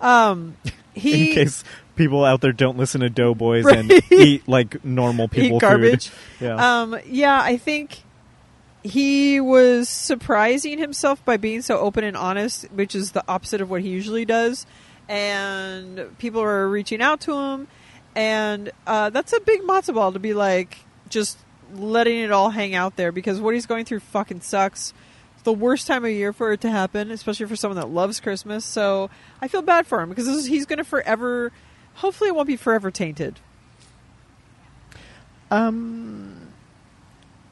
[0.00, 0.56] Um,
[0.94, 1.64] he In case
[2.00, 6.08] people out there don't listen to Doughboys and eat like normal people eat garbage.
[6.08, 6.18] food.
[6.48, 6.80] Yeah.
[6.80, 8.02] Um, yeah, I think
[8.82, 13.68] he was surprising himself by being so open and honest, which is the opposite of
[13.68, 14.64] what he usually does.
[15.08, 17.68] And people are reaching out to him,
[18.16, 20.78] and uh, that's a big matzo ball to be like
[21.10, 21.36] just
[21.74, 24.94] letting it all hang out there because what he's going through fucking sucks.
[25.34, 28.20] It's the worst time of year for it to happen, especially for someone that loves
[28.20, 28.64] Christmas.
[28.64, 31.52] So I feel bad for him because this is, he's going to forever.
[32.00, 33.38] Hopefully, it won't be forever tainted.
[35.50, 36.48] Um,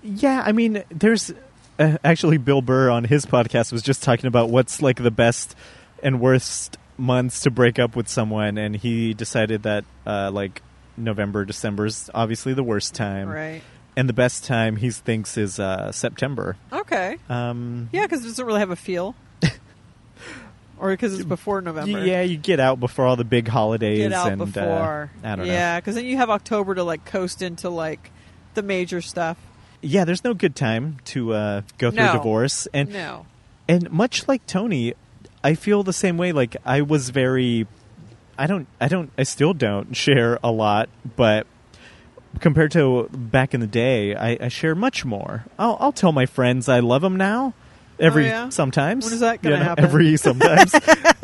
[0.02, 1.32] yeah, I mean, there's
[1.78, 5.54] uh, actually Bill Burr on his podcast was just talking about what's like the best
[6.02, 10.62] and worst months to break up with someone, and he decided that uh, like
[10.96, 13.62] November, December is obviously the worst time, Right.
[13.96, 16.56] and the best time he thinks is uh, September.
[16.72, 17.16] Okay.
[17.28, 19.14] Um, Yeah, because it doesn't really have a feel.
[20.80, 22.04] Or because it's before November.
[22.04, 25.10] yeah, you get out before all the big holidays, Get out and uh, before.
[25.22, 25.52] I don't know.
[25.52, 28.10] yeah, because then you have October to like coast into like
[28.54, 29.36] the major stuff.
[29.80, 32.10] Yeah, there's no good time to uh, go through No.
[32.10, 33.26] a divorce, and no.
[33.68, 34.94] and much like Tony,
[35.44, 36.32] I feel the same way.
[36.32, 37.66] Like I was very,
[38.36, 41.46] I don't, I don't, I still don't share a lot, but
[42.40, 45.44] compared to back in the day, I, I share much more.
[45.58, 47.54] I'll, I'll tell my friends I love them now.
[48.00, 48.48] Every Oh, yeah?
[48.50, 49.04] sometimes.
[49.04, 49.84] When is that gonna You know, happen?
[49.84, 50.74] Every sometimes,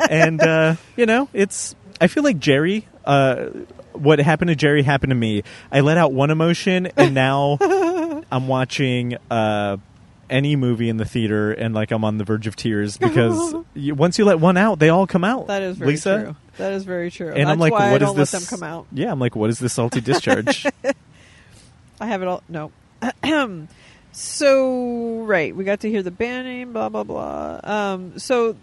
[0.09, 1.75] and uh, you know, it's.
[2.01, 2.87] I feel like Jerry.
[3.05, 3.47] Uh,
[3.93, 5.43] what happened to Jerry happened to me.
[5.71, 7.57] I let out one emotion, and now
[8.31, 9.77] I'm watching uh,
[10.29, 13.93] any movie in the theater and like I'm on the verge of tears because you,
[13.95, 15.47] once you let one out, they all come out.
[15.47, 16.23] That is very Lisa.
[16.23, 16.35] true.
[16.57, 17.27] That is very true.
[17.29, 18.33] And That's I'm like, why what I is don't this?
[18.33, 18.87] let them come out.
[18.91, 20.65] Yeah, I'm like, what is this salty discharge?
[22.01, 22.43] I have it all.
[22.49, 22.71] No.
[24.15, 26.73] so right, we got to hear the band name.
[26.73, 27.59] Blah blah blah.
[27.63, 28.55] Um, so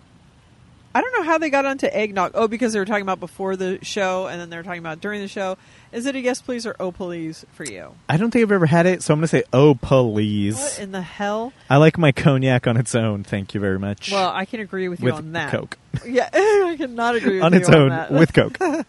[0.94, 2.32] I don't know how they got onto eggnog.
[2.34, 5.00] Oh, because they were talking about before the show, and then they were talking about
[5.00, 5.56] during the show.
[5.90, 7.94] Is it a yes please or oh please for you?
[8.08, 10.56] I don't think I've ever had it, so I'm going to say, oh, please.
[10.56, 11.52] What in the hell?
[11.70, 13.24] I like my cognac on its own.
[13.24, 14.10] Thank you very much.
[14.10, 15.50] Well, I can agree with you on that.
[15.50, 15.78] Coke.
[16.06, 18.10] Yeah, I cannot agree with you on its own that.
[18.10, 18.58] with Coke.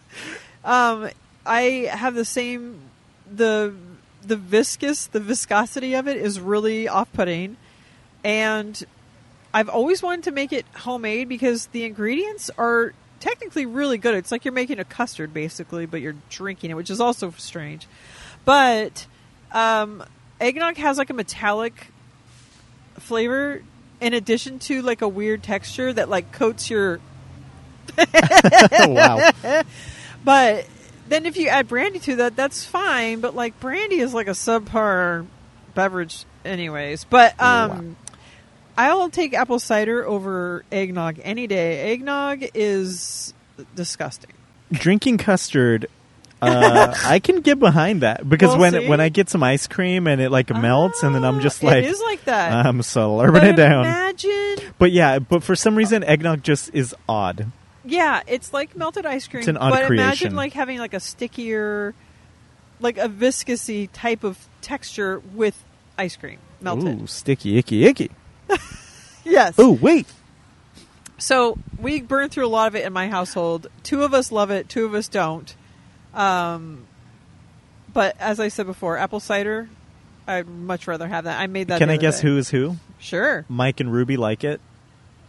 [0.64, 1.10] Um,
[1.44, 2.80] I have the same
[3.30, 3.74] the
[4.24, 7.56] the viscous the viscosity of it is really off putting,
[8.22, 8.82] and
[9.52, 14.14] I've always wanted to make it homemade because the ingredients are technically really good.
[14.14, 17.86] It's like you're making a custard basically, but you're drinking it, which is also strange.
[18.44, 19.06] But
[19.52, 20.02] um,
[20.40, 21.88] eggnog has like a metallic
[22.98, 23.62] flavor
[24.00, 27.00] in addition to like a weird texture that like coats your
[28.80, 29.30] wow.
[30.24, 30.66] But
[31.08, 33.20] then if you add brandy to that, that's fine.
[33.20, 35.26] But like brandy is like a subpar
[35.74, 37.04] beverage, anyways.
[37.04, 37.96] But um,
[38.76, 41.92] I'll take apple cider over eggnog any day.
[41.92, 43.34] Eggnog is
[43.74, 44.30] disgusting.
[44.72, 45.86] Drinking custard.
[46.42, 48.88] Uh, I can get behind that because Well, when see?
[48.88, 51.68] when I get some ice cream and it like melts and then I'm just Ah,
[51.68, 52.66] like it is like that.
[52.66, 53.86] I'm slurping but it down.
[53.86, 57.50] Imagine, But yeah, but for some reason eggnog just is odd.
[57.84, 59.40] Yeah, it's like melted ice cream.
[59.40, 60.04] It's an odd but creation.
[60.04, 61.94] imagine like having like a stickier,
[62.80, 65.62] like a viscousy type of texture with
[65.98, 67.02] ice cream melted.
[67.02, 68.10] Ooh, sticky, icky, icky.
[69.24, 69.58] Yes.
[69.58, 70.06] Ooh, wait.
[71.18, 73.68] So we burn through a lot of it in my household.
[73.82, 75.54] Two of us love it, two of us don't.
[76.12, 76.86] Um,
[77.92, 79.68] but as I said before, apple cider,
[80.26, 81.40] I'd much rather have that.
[81.40, 81.78] I made that.
[81.78, 82.28] Can I guess day.
[82.28, 82.76] who is who?
[82.98, 83.44] Sure.
[83.48, 84.60] Mike and Ruby like it.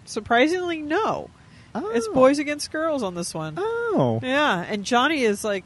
[0.05, 1.29] Surprisingly, no.
[1.93, 2.13] It's Oh.
[2.13, 3.55] boys against girls on this one.
[3.57, 4.19] Oh.
[4.23, 5.65] Yeah, and Johnny is like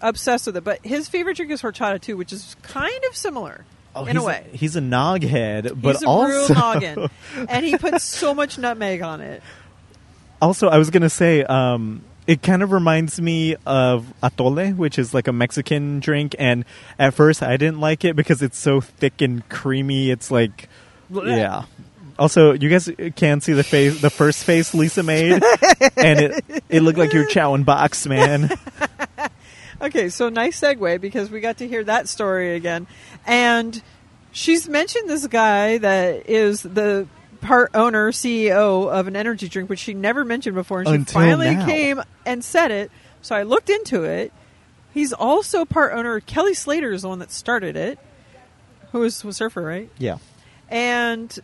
[0.00, 0.64] obsessed with it.
[0.64, 3.64] But his favorite drink is horchata too, which is kind of similar
[3.94, 4.46] Oh, in a way.
[4.52, 7.10] he's a noghead, but He's a also real noggin,
[7.48, 9.42] and he puts so much nutmeg on it.
[10.40, 15.12] also I was gonna say, um, it kind of reminds me of atole, which is
[15.12, 16.64] like a Mexican drink, and
[16.98, 20.10] at first I didn't like it because it's so thick and creamy.
[20.10, 20.68] It's like,
[21.10, 21.64] yeah.
[22.18, 25.42] Also, you guys can't see the face, the first face Lisa made,
[25.96, 28.50] and it it looked like you're chowing box, man.
[29.80, 32.86] Okay, so nice segue because we got to hear that story again.
[33.26, 33.82] And
[34.30, 37.08] she's mentioned this guy that is the
[37.40, 40.80] part owner, CEO of an energy drink, which she never mentioned before.
[40.80, 41.66] And she Until finally now.
[41.66, 42.92] came and said it.
[43.22, 44.32] So I looked into it.
[44.94, 46.20] He's also part owner.
[46.20, 47.98] Kelly Slater is the one that started it,
[48.92, 49.90] who was a surfer, right?
[49.98, 50.18] Yeah.
[50.68, 51.36] And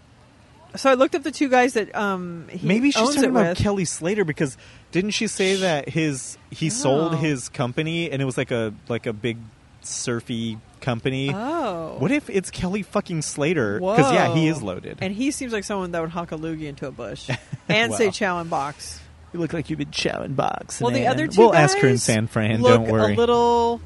[0.79, 3.33] so I looked up the two guys that um, he Maybe she's owns talking it
[3.33, 3.59] about with.
[3.59, 4.57] Kelly Slater because
[4.93, 9.07] didn't she say that his he sold his company and it was like a like
[9.07, 9.37] a big
[9.83, 11.31] surfy company?
[11.35, 11.97] Oh.
[11.99, 13.81] What if it's Kelly fucking Slater?
[13.81, 14.99] Because yeah, he is loaded.
[15.01, 17.29] And he seems like someone that would honk a loogie into a bush
[17.69, 18.11] and say Wow.
[18.13, 19.01] chow and box.
[19.33, 20.81] you look like you've been chowing box.
[20.81, 22.63] Well, the other two we'll ask her in San Fran.
[22.63, 23.15] look Don't worry.
[23.15, 23.81] a little.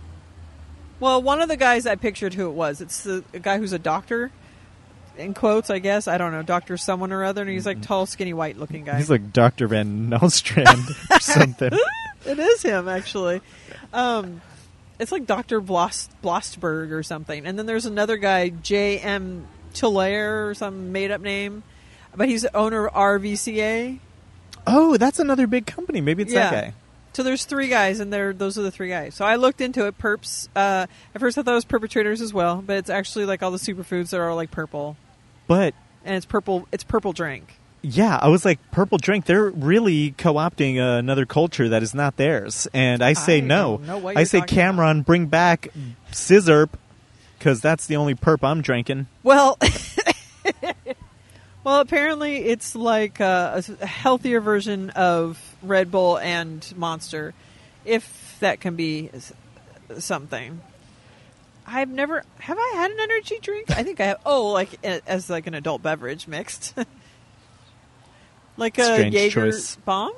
[1.01, 2.81] Well, one of the guys I pictured who it was.
[2.81, 4.31] It's the a guy who's a doctor,
[5.17, 6.09] in quotes, I guess.
[6.09, 8.99] I don't know, doctor someone or other, and he's like tall, skinny, white looking guy.
[8.99, 10.69] He's like Doctor Van Nostrand
[11.11, 11.73] or something.
[12.27, 13.41] it is him actually.
[13.93, 14.41] Um,
[14.99, 17.47] it's like Doctor Blost Blostberg or something.
[17.47, 21.63] And then there's another guy, J M Chilair or some made up name,
[22.15, 23.99] but he's the owner of RVCA.
[24.67, 26.01] oh, that's another big company.
[26.01, 26.75] Maybe it's that guy.
[27.15, 29.15] So there's three guys, and they're those are the three guys.
[29.15, 29.99] So I looked into it.
[29.99, 30.49] Perps.
[30.57, 33.51] Uh, at first, I thought it was perpetrators as well, but it's actually like all
[33.51, 34.97] the superfoods that are like purple,
[35.47, 36.67] But and it's purple.
[36.73, 37.59] It's purple drink.
[37.83, 39.27] yeah, I was like, purple drink.
[39.27, 43.77] They're really co-opting uh, another culture that is not theirs, and I say I no.
[43.77, 45.69] don't know what I you're say talking Cameron, bring back
[46.13, 46.71] Sizzurp,
[47.39, 49.07] because that's the only perp I'm drinking.
[49.23, 49.59] Well,
[51.65, 57.35] well, apparently it's like a, a healthier version of Red Bull and Monster,
[57.85, 59.11] if that can be
[59.99, 60.61] something.
[61.67, 63.71] I've never have I had an energy drink.
[63.71, 64.21] I think I have.
[64.27, 66.75] Oh, like as like an adult beverage mixed,
[68.57, 69.77] like a Strange Jaeger choice.
[69.77, 70.13] bomb.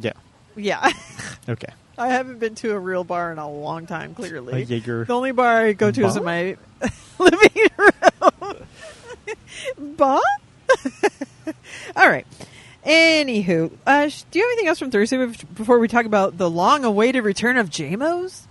[0.00, 0.12] Yeah.
[0.56, 0.90] Yeah,
[1.48, 1.72] Okay.
[1.96, 4.14] I haven't been to a real bar in a long time.
[4.14, 5.04] Clearly, A Jaeger.
[5.04, 6.56] the only bar I go to is in my
[7.18, 8.56] living room.
[9.96, 10.20] bar?
[11.96, 12.26] All right.
[12.88, 17.22] Anywho, uh, do you have anything else from Thursday before we talk about the long-awaited
[17.22, 18.46] return of JMOs?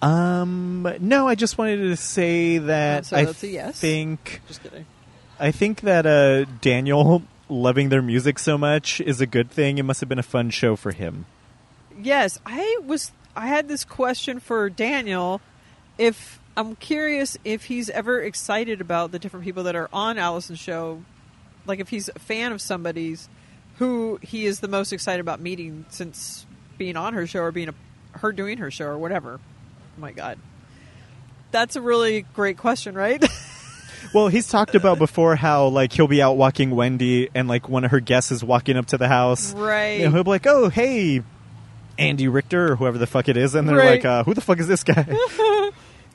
[0.00, 3.78] Um, no, I just wanted to say that Oh, so I that's a yes?
[3.78, 4.86] think Just kidding.
[5.38, 9.76] I think that uh, Daniel loving their music so much is a good thing.
[9.76, 11.26] It must have been a fun show for him.
[12.00, 13.12] Yes, I was.
[13.34, 15.40] I had this question for Daniel.
[15.98, 20.58] If I'm curious if he's ever excited about the different people that are on Allison's
[20.58, 21.02] show,
[21.66, 23.28] like if he's a fan of somebody's,
[23.76, 26.46] who he is the most excited about meeting since
[26.78, 27.74] being on her show or being a,
[28.18, 29.38] her doing her show or whatever.
[29.96, 30.38] Oh my god,
[31.50, 33.24] that's a really great question, right?
[34.14, 37.84] Well, he's talked about before how like he'll be out walking Wendy, and like one
[37.84, 39.52] of her guests is walking up to the house.
[39.52, 40.00] right.
[40.00, 41.22] Know, he'll be like, "Oh, hey,
[41.98, 43.90] Andy Richter or whoever the fuck it is," and they're Right.
[43.96, 45.04] like, uh, "Who the fuck is this guy?"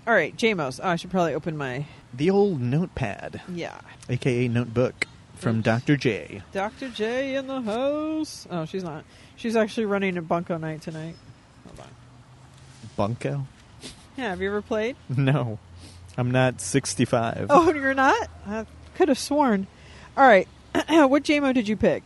[0.07, 0.79] All right, JMOS.
[0.81, 3.77] Oh, I should probably open my the old notepad, yeah.
[4.09, 5.05] aka notebook,
[5.41, 5.97] from Dr.
[5.97, 6.43] J.
[6.51, 6.89] Dr.
[6.89, 8.47] J in the house.
[8.51, 9.03] Oh, she's not.
[9.35, 11.15] She's actually running a bunko night tonight.
[11.65, 11.87] Hold on.
[12.95, 13.47] Bunko?
[14.17, 14.95] Yeah, have you ever played?
[15.17, 15.57] No,
[16.17, 17.47] I'm not 65.
[17.49, 18.29] Oh, you're not?
[18.45, 18.65] I
[18.95, 19.65] could have sworn.
[20.15, 20.47] All right.
[20.89, 22.03] what JMO did you pick?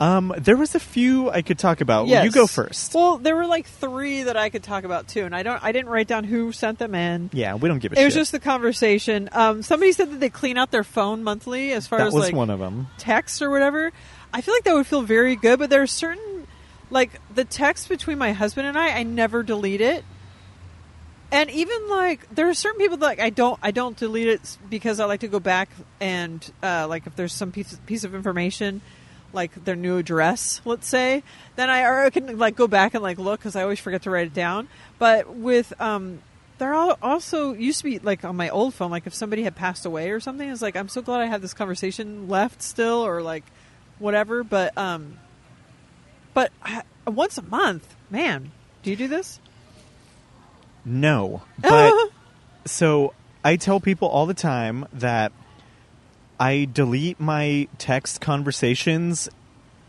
[0.00, 2.06] Um, there was a few I could talk about.
[2.06, 2.24] Yes.
[2.24, 2.94] You go first.
[2.94, 5.62] Well, there were like three that I could talk about too, and I don't.
[5.62, 7.30] I didn't write down who sent them in.
[7.32, 7.98] yeah, we don't give a shit.
[7.98, 8.06] It shit.
[8.06, 9.28] was just the conversation.
[9.32, 12.24] Um, somebody said that they clean out their phone monthly, as far that as was
[12.26, 12.86] like one of them.
[12.98, 13.92] text or whatever.
[14.32, 16.46] I feel like that would feel very good, but there are certain
[16.90, 20.04] like the text between my husband and I, I never delete it.
[21.30, 24.56] And even like there are certain people that like I don't I don't delete it
[24.70, 25.68] because I like to go back
[26.00, 28.80] and uh, like if there's some piece piece of information
[29.32, 31.22] like their new address, let's say,
[31.56, 34.02] then I or I can like go back and like look because I always forget
[34.02, 34.68] to write it down.
[34.98, 36.20] But with um,
[36.58, 39.54] there all also used to be like on my old phone, like if somebody had
[39.54, 43.04] passed away or something, it's like I'm so glad I have this conversation left still
[43.06, 43.44] or like
[43.98, 44.42] whatever.
[44.44, 45.18] But um,
[46.34, 48.50] but I, once a month, man,
[48.82, 49.40] do you do this?
[50.84, 51.94] No, but
[52.64, 53.14] so
[53.44, 55.32] I tell people all the time that
[56.40, 59.28] I delete my text conversations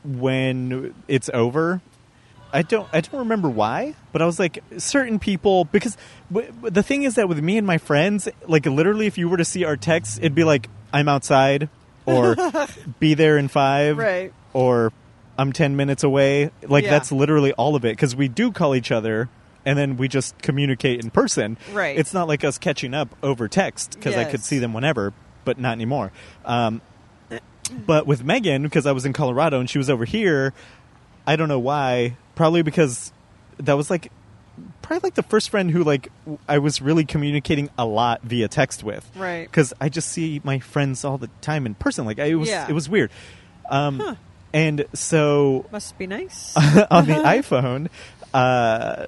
[0.04, 1.82] when it's over.
[2.52, 5.96] I don't I don't remember why, but I was like certain people because
[6.32, 9.30] w- w- the thing is that with me and my friends, like literally if you
[9.30, 11.70] were to see our texts, it'd be like I'm outside
[12.08, 12.36] or
[13.00, 14.34] be there in 5 Right.
[14.54, 14.92] or
[15.38, 16.50] I'm 10 minutes away.
[16.64, 16.90] Like Yeah.
[16.92, 19.30] that's literally all of it because we do call each other
[19.64, 21.56] and then we just communicate in person.
[21.72, 22.00] Right.
[22.00, 24.46] It's not like us catching up over text because I could Yes.
[24.48, 25.14] see them whenever,
[25.46, 26.12] but not anymore.
[26.46, 26.82] Um,
[27.86, 30.54] but with Megan, because I was in Colorado and she was over here,
[31.28, 32.18] I don't know why.
[32.36, 33.12] Probably because
[33.58, 34.12] that was like
[34.82, 36.12] probably like the first friend who like
[36.48, 39.10] I was really communicating a lot via text with.
[39.16, 39.44] Right.
[39.44, 42.06] Because I just see my friends all the time in person.
[42.06, 42.66] Like I, it was Yeah.
[42.68, 43.12] it was weird.
[43.70, 44.16] Um, Huh.
[44.52, 46.56] And so Must be nice.
[46.58, 47.90] on the iPhone,
[48.34, 49.06] uh,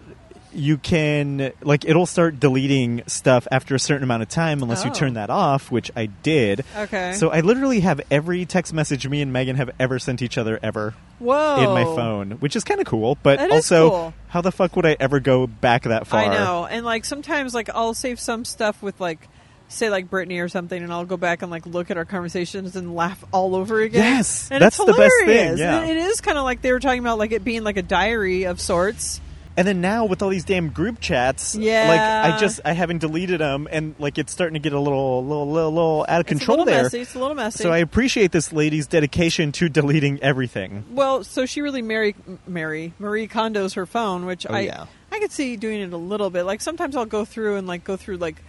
[0.54, 4.92] you can like it'll start deleting stuff after a certain amount of time unless you
[4.92, 4.94] Oh.
[4.94, 6.66] turn that off, which I did.
[6.76, 7.14] Okay.
[7.14, 10.60] So I literally have every text message me and Megan have ever sent each other
[10.62, 11.58] ever Whoa.
[11.64, 13.18] in my phone, which is kind of cool.
[13.24, 14.14] But That also, cool.
[14.28, 16.22] how the fuck would I ever go back that far?
[16.22, 19.28] I know, and like sometimes, like I'll save some stuff with like,
[19.70, 22.76] say like Brittany or something, and I'll go back and like look at our conversations
[22.76, 24.16] and laugh all over again.
[24.18, 25.60] Yes, and that's it's the best thing, hilarious.
[25.62, 25.80] yeah.
[25.80, 27.82] And it is kind of like they were talking about like it being like a
[27.84, 29.22] diary of sorts.
[29.58, 31.88] And then now with all these damn group chats, Yeah.
[31.90, 35.24] like I just I haven't deleted them, and like it's starting to get a little
[35.26, 36.84] little little, little out of control a little there.
[36.84, 37.02] messy.
[37.02, 37.64] It's a little messy.
[37.64, 40.86] So I appreciate this lady's dedication to deleting everything.
[40.92, 42.16] well, so she really Mary
[42.48, 44.86] Mary Marie Kondo's her phone, which Oh, I yeah.
[45.12, 46.44] I could see doing it a little bit.
[46.44, 48.42] Like sometimes I'll go through and like go through like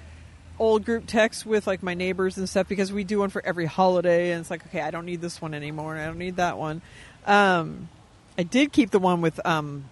[0.60, 3.66] old group texts with like my neighbors and stuff because we do one for every
[3.66, 6.36] holiday and it's like okay I don't need this one anymore and I don't need
[6.36, 6.80] that one.
[7.26, 7.88] Um,
[8.38, 9.86] I did keep the one with um,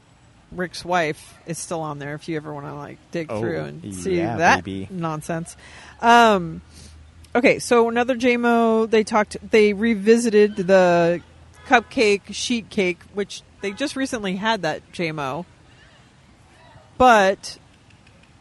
[0.53, 1.39] Rick's wife.
[1.47, 4.17] is still on there if you ever want to like dig Oh, through and see
[4.19, 4.89] yeah, that baby.
[4.91, 5.57] nonsense.
[6.01, 6.63] Um,
[7.35, 8.89] okay, so another JMO.
[8.91, 9.37] They talked.
[9.51, 11.23] They revisited the
[11.67, 15.45] cupcake sheet cake, which they just recently had that JMO.
[16.99, 17.59] But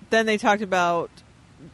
[0.09, 1.09] then they talked about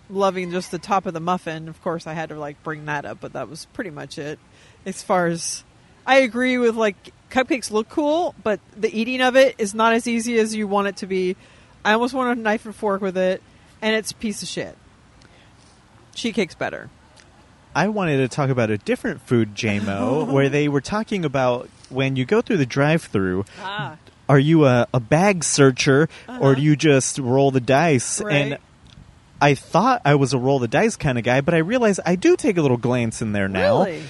[0.10, 1.68] loving just the top of the muffin.
[1.68, 4.40] Of course, I had to like bring that up, but that was pretty much it.
[4.86, 5.64] As far as
[6.06, 10.07] I agree with like cupcakes look cool, but the eating of it is not as
[10.07, 11.36] easy as you want it to be.
[11.84, 13.41] I almost want a knife and fork with it,
[13.82, 14.78] and it's a piece of shit.
[16.15, 16.89] Sheet cake's better.
[17.76, 22.15] I wanted to talk about a different food, JMO, where they were talking about when
[22.15, 23.43] you go through the drive-through.
[23.61, 23.97] Ah,
[24.30, 26.39] Are you a, a bag searcher, Uh-huh.
[26.41, 28.21] or do you just roll the dice?
[28.21, 28.34] Right.
[28.34, 28.57] And
[29.41, 32.15] I thought I was a roll the dice kind of guy, but I realized I
[32.15, 33.84] do take a little glance in there now.
[33.84, 34.03] really?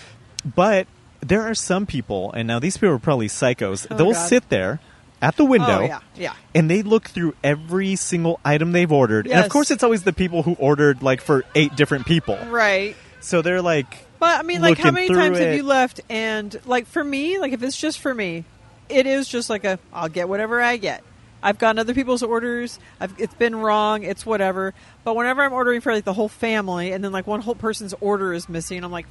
[0.45, 0.85] But
[1.21, 3.87] there are some people, and now these people are probably psychos.
[3.89, 4.27] Oh, they'll God.
[4.27, 4.79] sit there
[5.21, 5.79] at the window.
[5.79, 6.33] Oh yeah, yeah.
[6.53, 9.27] And they look through every single item they've ordered.
[9.27, 12.37] And of course, it's always the people who ordered like for eight different people.
[12.47, 12.95] Right.
[13.21, 16.01] So they're like, But I mean, like, how many times have you left?
[16.09, 18.45] And like for me, like if it's just for me,
[18.87, 21.03] it is just like a I'll get whatever I get.
[21.41, 22.79] I've gotten other people's orders.
[22.99, 24.01] I've, it's been wrong.
[24.01, 24.73] It's whatever.
[25.03, 27.93] But whenever I'm ordering for like the whole family, and then like one whole person's
[27.99, 29.07] order is missing, I'm like.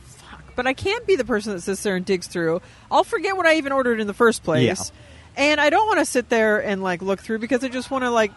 [0.56, 2.62] But I can't be the person that sits there and digs through.
[2.90, 4.92] I'll forget what I even ordered in the first place,
[5.36, 8.04] and I don't want to sit there and like look through because I just want
[8.04, 8.32] to like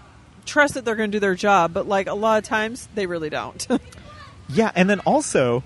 [0.46, 1.74] trust that they're going to do their job.
[1.74, 3.68] But like a lot of times, they really don't.
[4.50, 4.72] yeah.
[4.76, 5.64] And then also,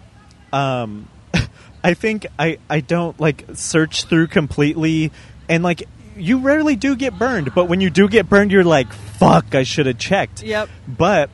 [0.52, 1.08] um,
[1.84, 5.12] I think I, I don't like search through completely.
[5.48, 5.84] And like,
[6.18, 7.54] you rarely do get burned.
[7.56, 10.44] But when you do get burned, you're like, fuck, I should have checked.
[10.44, 10.70] Yep.
[10.88, 11.30] But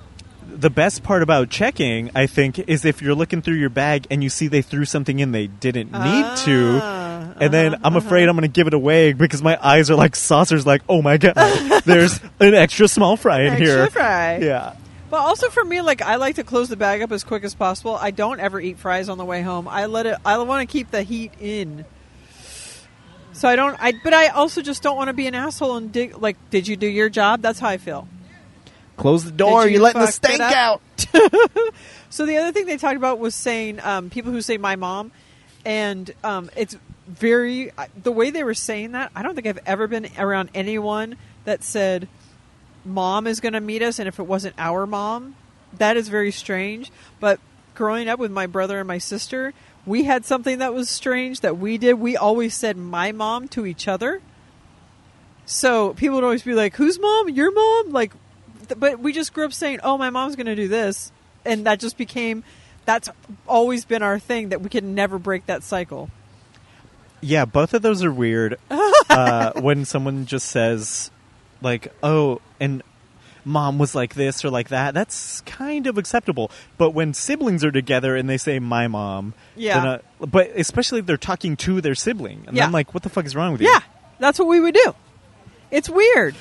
[0.59, 4.23] the best part about checking, I think, is if you're looking through your bag and
[4.23, 7.95] you see they threw something in they didn't need to, Ah, and then uh-huh, I'm
[7.95, 10.65] afraid I'm going to give it away because my eyes are like saucers.
[10.65, 11.35] Like, oh my god,
[11.85, 13.87] there's an extra small fry in Extra here.
[13.89, 14.37] fry.
[14.37, 14.75] Yeah.
[15.09, 17.55] But also for me, like I like to close the bag up as quick as
[17.55, 17.95] possible.
[17.95, 19.67] I don't ever eat fries on the way home.
[19.67, 20.17] I let it.
[20.25, 21.85] I want to keep the heat in.
[23.31, 23.77] So I don't.
[23.79, 26.17] I but I also just don't want to be an asshole and dig.
[26.17, 27.41] Like, did you do your job?
[27.41, 28.07] That's how I feel.
[28.97, 29.63] Close the door.
[29.63, 30.81] Did you You're letting the fuck it stank up?
[31.15, 31.71] out.
[32.09, 35.11] So the other thing they talked about was saying um, people who say my mom,
[35.65, 36.75] and um, it's
[37.05, 39.11] very I- the way they were saying that.
[39.13, 42.07] I don't think I've ever been around anyone that said
[42.85, 45.35] mom is going to meet us, and if it wasn't our mom,
[45.77, 46.89] that is very strange.
[47.19, 47.39] But
[47.75, 49.53] growing up with my brother and my sister,
[49.85, 51.95] we had something that was strange that we did.
[51.95, 54.21] We always said my mom to each other.
[55.45, 57.29] So people would always be like, "Whose mom?
[57.29, 58.13] Your mom?" Like,
[58.77, 61.11] but we just grew up saying, "Oh, my mom's going to do this,"
[61.45, 62.43] and that just became.
[62.85, 63.09] That's
[63.47, 66.09] always been our thing that we can never break that cycle.
[67.21, 68.57] Yeah, both of those are weird.
[69.09, 71.11] uh, when someone just says,
[71.61, 72.83] like, "Oh," and
[73.43, 76.51] mom was like this or like that, that's kind of acceptable.
[76.77, 79.79] But when siblings are together and they say "my mom," Yeah.
[79.79, 82.65] then, uh, but especially if they're talking to their sibling, and Yeah.
[82.65, 83.79] I'm like, "What the fuck is wrong with you?" Yeah,
[84.19, 84.93] that's what we would do.
[85.71, 86.35] It's weird.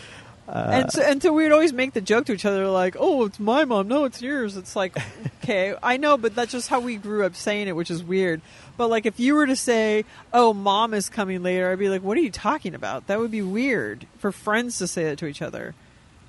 [0.48, 3.24] Uh, and so, and so we'd always make the joke to each other like, "Oh,
[3.24, 3.88] it's my mom.
[3.88, 4.96] No, it's yours." It's like,
[5.42, 8.40] okay, I know, but that's just how we grew up saying it, which is weird.
[8.76, 12.02] But like, if you were to say, "Oh, mom is coming later," I'd be like,
[12.02, 15.26] "What are you talking about?" That would be weird for friends to say that to
[15.26, 15.74] each other.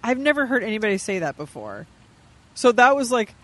[0.04, 1.86] I've never heard anybody say that before.
[2.56, 3.36] So that was like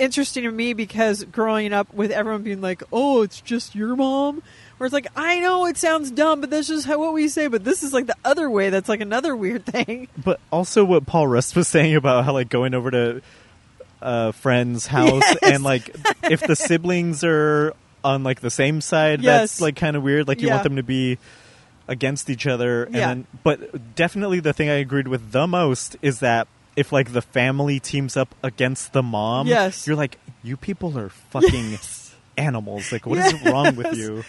[0.00, 4.42] interesting to me because growing up with everyone being like, "Oh, it's just your mom,"
[4.78, 7.48] where it's like, I know it sounds dumb, but that's just how what we say.
[7.48, 8.70] But this is like the other way.
[8.70, 10.08] That's like another weird thing.
[10.24, 13.22] But also what Paul Rust was saying about how like going over to
[14.00, 15.52] a friend's house Yes.
[15.54, 15.94] and like
[16.30, 17.74] if the siblings are
[18.04, 19.40] on like the same side, Yes.
[19.52, 20.28] that's like kind of weird.
[20.28, 20.54] Like you Yeah.
[20.54, 21.18] want them to be
[21.88, 22.84] against each other.
[22.84, 23.06] And Yeah.
[23.08, 27.22] then, but definitely the thing I agreed with the most is that if like the
[27.22, 29.86] family teams up against the mom, Yes.
[29.86, 31.78] you're like you people are fucking
[32.36, 32.92] animals.
[32.92, 34.22] Like what is wrong with you?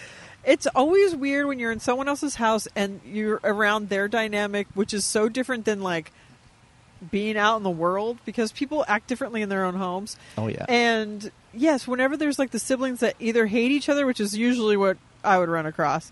[0.45, 4.93] It's always weird when you're in someone else's house and you're around their dynamic, which
[4.93, 6.11] is so different than like
[7.11, 10.17] being out in the world because people act differently in their own homes.
[10.37, 10.65] Oh yeah.
[10.67, 14.77] And yes, whenever there's like the siblings that either hate each other, which is usually
[14.77, 16.11] what I would run across,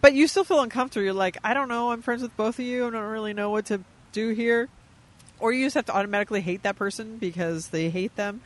[0.00, 1.04] but you still feel uncomfortable.
[1.04, 2.86] You're like, I don't know, I'm friends with both of you.
[2.86, 3.80] I don't really know what to
[4.12, 4.68] do here.
[5.38, 8.40] Or you just have to automatically hate that person because they hate them.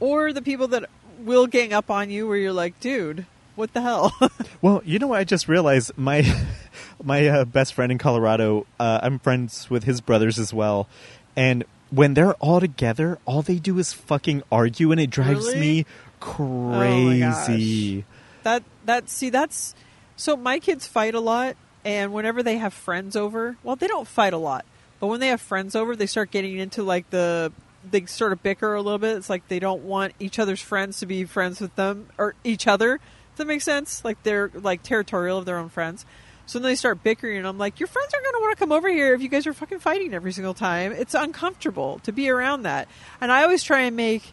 [0.00, 3.26] Or the people that will gang up on you where you're like, dude,
[3.58, 4.12] what the hell?
[4.60, 5.20] Well, you know what?
[5.20, 6.22] I just realized my
[7.02, 8.66] my uh, best friend in Colorado.
[8.80, 10.88] Uh, I'm friends with his brothers as well,
[11.36, 15.60] and when they're all together, all they do is fucking argue, and it drives Really?
[15.60, 15.86] me
[16.20, 18.04] Oh crazy.
[18.42, 19.74] that that see that's
[20.16, 21.54] so my kids fight a lot
[21.84, 24.64] and whenever they have friends over well they don't fight a lot
[24.98, 27.52] but when they have friends over they start getting into like the
[27.88, 30.98] they sort of bicker a little bit it's like they don't want each other's friends
[30.98, 32.98] to be friends with them or each other
[33.38, 34.04] that make sense.
[34.04, 36.04] Like they're like territorial of their own friends.
[36.46, 38.58] So then they start bickering and i'm like your friends aren't going to want to
[38.58, 40.92] come over here if you guys are fucking fighting every single time.
[40.92, 42.88] It's uncomfortable to be around that.
[43.20, 44.32] And i always try and make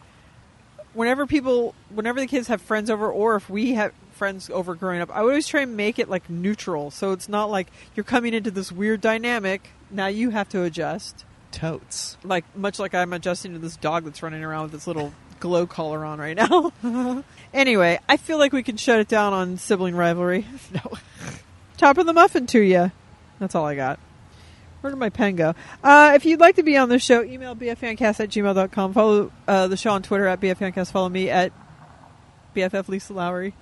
[0.94, 5.02] whenever people whenever the kids have friends over or if we have friends over growing
[5.02, 6.90] up i always try and make it like neutral.
[6.90, 9.68] So it's not like you're coming into this weird dynamic.
[9.90, 11.26] Now you have to adjust.
[11.52, 12.18] Totes.
[12.22, 15.66] like much like i'm adjusting to this dog that's running around with this little glow
[15.66, 16.72] collar on right now
[17.54, 20.92] anyway i feel like we can shut it down on sibling rivalry no
[21.76, 22.90] top of the muffin to you
[23.38, 23.98] that's all i got
[24.86, 25.54] where did my pen go?
[25.82, 28.92] Uh, if you'd like to be on the show, email bffancast at gmail.com.
[28.92, 30.92] Follow uh, the show on Twitter at bffancast.
[30.92, 31.52] Follow me at
[32.54, 33.52] BFF Lisa Lowry.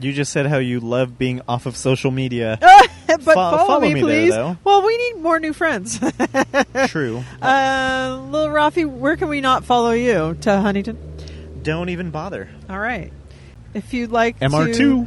[0.00, 2.58] You just said how you love being off of social media.
[3.06, 4.30] but Fo- follow, follow me, me please.
[4.32, 4.56] though.
[4.64, 5.98] well, we need more new friends.
[6.86, 7.24] True.
[7.42, 10.36] uh, little Rafi, where can we not follow you?
[10.42, 10.98] To Huntington.
[11.62, 12.48] Don't even bother.
[12.70, 13.12] All right.
[13.74, 14.76] If you'd like MR2.
[14.76, 15.06] to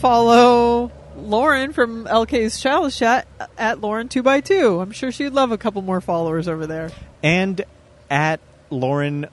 [0.00, 5.52] follow Lauren from LK's Chalice Chat at Lauren two by two, I'm sure she'd love
[5.52, 6.90] a couple more followers over there.
[7.22, 7.64] And
[8.10, 8.40] at
[8.70, 9.26] Lauren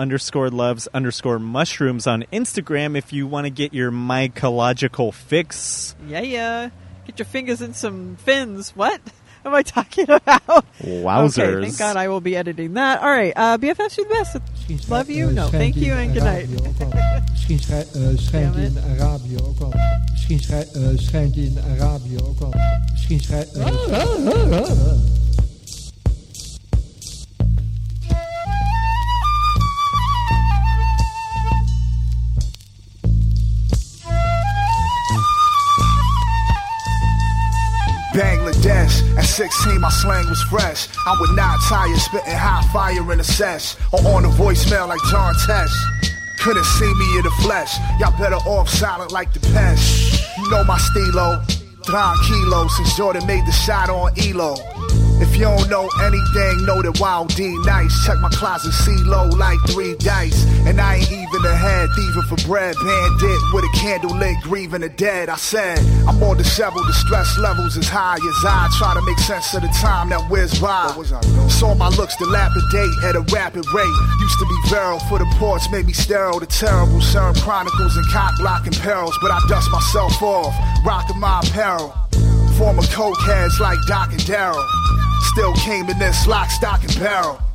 [0.00, 5.94] underscore loves underscore mushrooms on Instagram if you want to get your mycological fix.
[6.08, 6.70] Yeah, yeah.
[7.06, 8.70] Get your fingers in some fins.
[8.76, 9.00] What
[9.44, 10.64] am I talking about?
[10.82, 11.38] Wowzers.
[11.38, 13.00] Okay, thank God I will be editing that.
[13.02, 14.88] All right, uh, BFFs, you're the best.
[14.90, 15.28] Love you?
[15.28, 16.48] eh, No, thank you and good night.
[16.48, 16.92] Arabië ook wel.
[17.30, 19.72] Misschien schijnt in Arabië ook wel.
[20.12, 22.54] Misschien schijnt in Arabië ook wel.
[22.92, 23.48] Misschien schijnt.
[38.12, 39.16] Bangladesh.
[39.16, 40.88] At 16, my slang was fresh.
[41.06, 43.76] I would not tire, spitting hot fire in a sesh.
[43.92, 45.72] Or on a voicemail like John Tesh.
[46.40, 47.76] Couldn't see me in the flesh.
[47.98, 50.26] Y'all better off silent like the pest.
[50.38, 51.42] You know my stilo.
[51.82, 54.56] Tranquilo, since Jordan made the shot on Ehlo.
[55.20, 58.06] If you don't know anything, know that Wild D nice.
[58.06, 60.44] Check my closet, see low like three dice.
[60.66, 62.74] And I ain't even a head, thieving for bread.
[62.82, 65.28] Bandit with a candle lit, grieving the dead.
[65.28, 65.78] I said,
[66.08, 69.62] I'm more disheveled, the stress levels as high as I try to make sense of
[69.62, 70.88] the time that whizzed by.
[71.48, 73.96] Saw my looks dilapidate at a rapid rate.
[74.20, 76.40] Used to be virile for the ports, made me sterile.
[76.40, 79.16] The terrible serum chronicles and cock blocking perils.
[79.20, 81.94] But I dust myself off, rocking my apparel.
[82.56, 84.79] Former coke heads like Doc and Darryl.
[85.20, 87.49] Still came in this lock, stock, and barrel.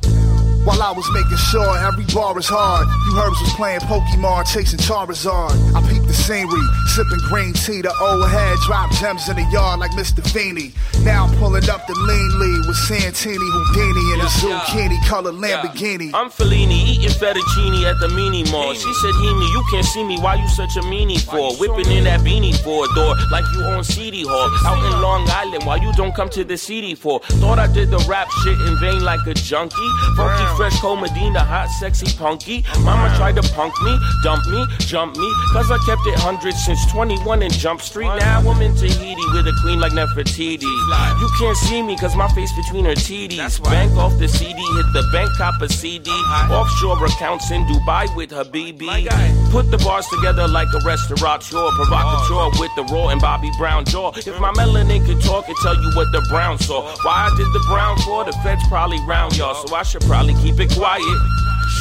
[0.66, 2.86] While I was making sure every bar is hard.
[3.06, 5.54] You herbs was playing Pokemon, chasing Charizard.
[5.74, 6.60] I peeped the scenery,
[6.90, 7.82] sipping green tea.
[7.86, 10.26] The old head dropped gems in the yard like Mr.
[10.26, 10.72] Feeney.
[11.06, 14.60] Now I'm pulling up the lean lead with Santini, Houdini, and a Yeah, yeah.
[14.66, 16.10] zucchini colored Lamborghini.
[16.12, 18.74] I'm Fellini, eating fettuccine at the Meanie Mall.
[18.74, 20.18] She said, Heems, you can't see me.
[20.18, 21.54] Why you such a meanie for?
[21.62, 24.50] Whipping in that beanie for a door like you on CD Hall.
[24.66, 27.20] Out in Long Island, why you don't come to the CD for?
[27.38, 29.76] Thought I did the rap shit in vain like a junkie.
[30.16, 32.64] Funky, fresh, cold Medina, hot, sexy, punky.
[32.80, 35.28] Mama tried to punk me, dump me, jump me.
[35.52, 38.08] Cause I kept it 100 since 21 in Jump Street.
[38.18, 40.62] Now I'm in Tahiti with a queen like Nefertiti.
[40.62, 43.62] You can't see me cause my face between her titties.
[43.64, 46.10] Bank off the CD, hit the bank, cop a CD.
[46.10, 49.08] Offshore accounts in Dubai with her BB.
[49.50, 51.70] Put the bars together like a restaurateur.
[51.76, 54.12] Provocateur with the raw and Bobby Brown jaw.
[54.16, 56.82] If my melanin could talk and tell you what the brown saw.
[57.02, 59.54] Why I did the brown for, the feds probably round y'all.
[59.54, 61.02] So I should probably keep it quiet.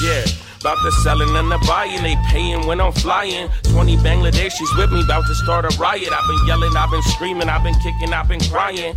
[0.01, 0.25] Yeah.
[0.61, 3.49] About the selling and the buying, they paying when I'm flying.
[3.63, 6.09] 20 Bangladeshis with me, about to start a riot.
[6.11, 8.95] I've been yelling, I've been screaming, I've been kicking, I've been crying.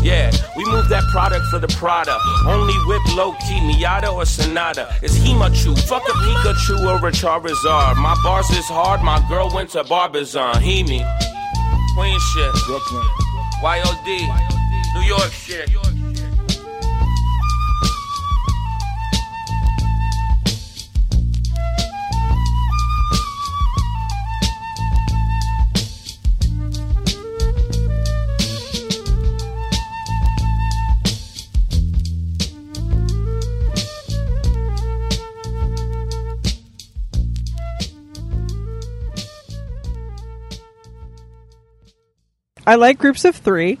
[0.00, 2.16] Yeah, we move that product for the Prada.
[2.46, 4.94] Only whip low key, Miata or Sonata.
[5.02, 7.96] It's Himanshu, fuck a Pikachu or a Charizard.
[7.96, 10.62] My bars is hard, my girl went to Barbizon.
[10.62, 11.02] Heems,
[11.96, 13.06] Queen shit, Brooklyn,
[13.60, 14.06] YOD,
[14.94, 15.68] New York shit.
[42.68, 43.78] I like groups of three.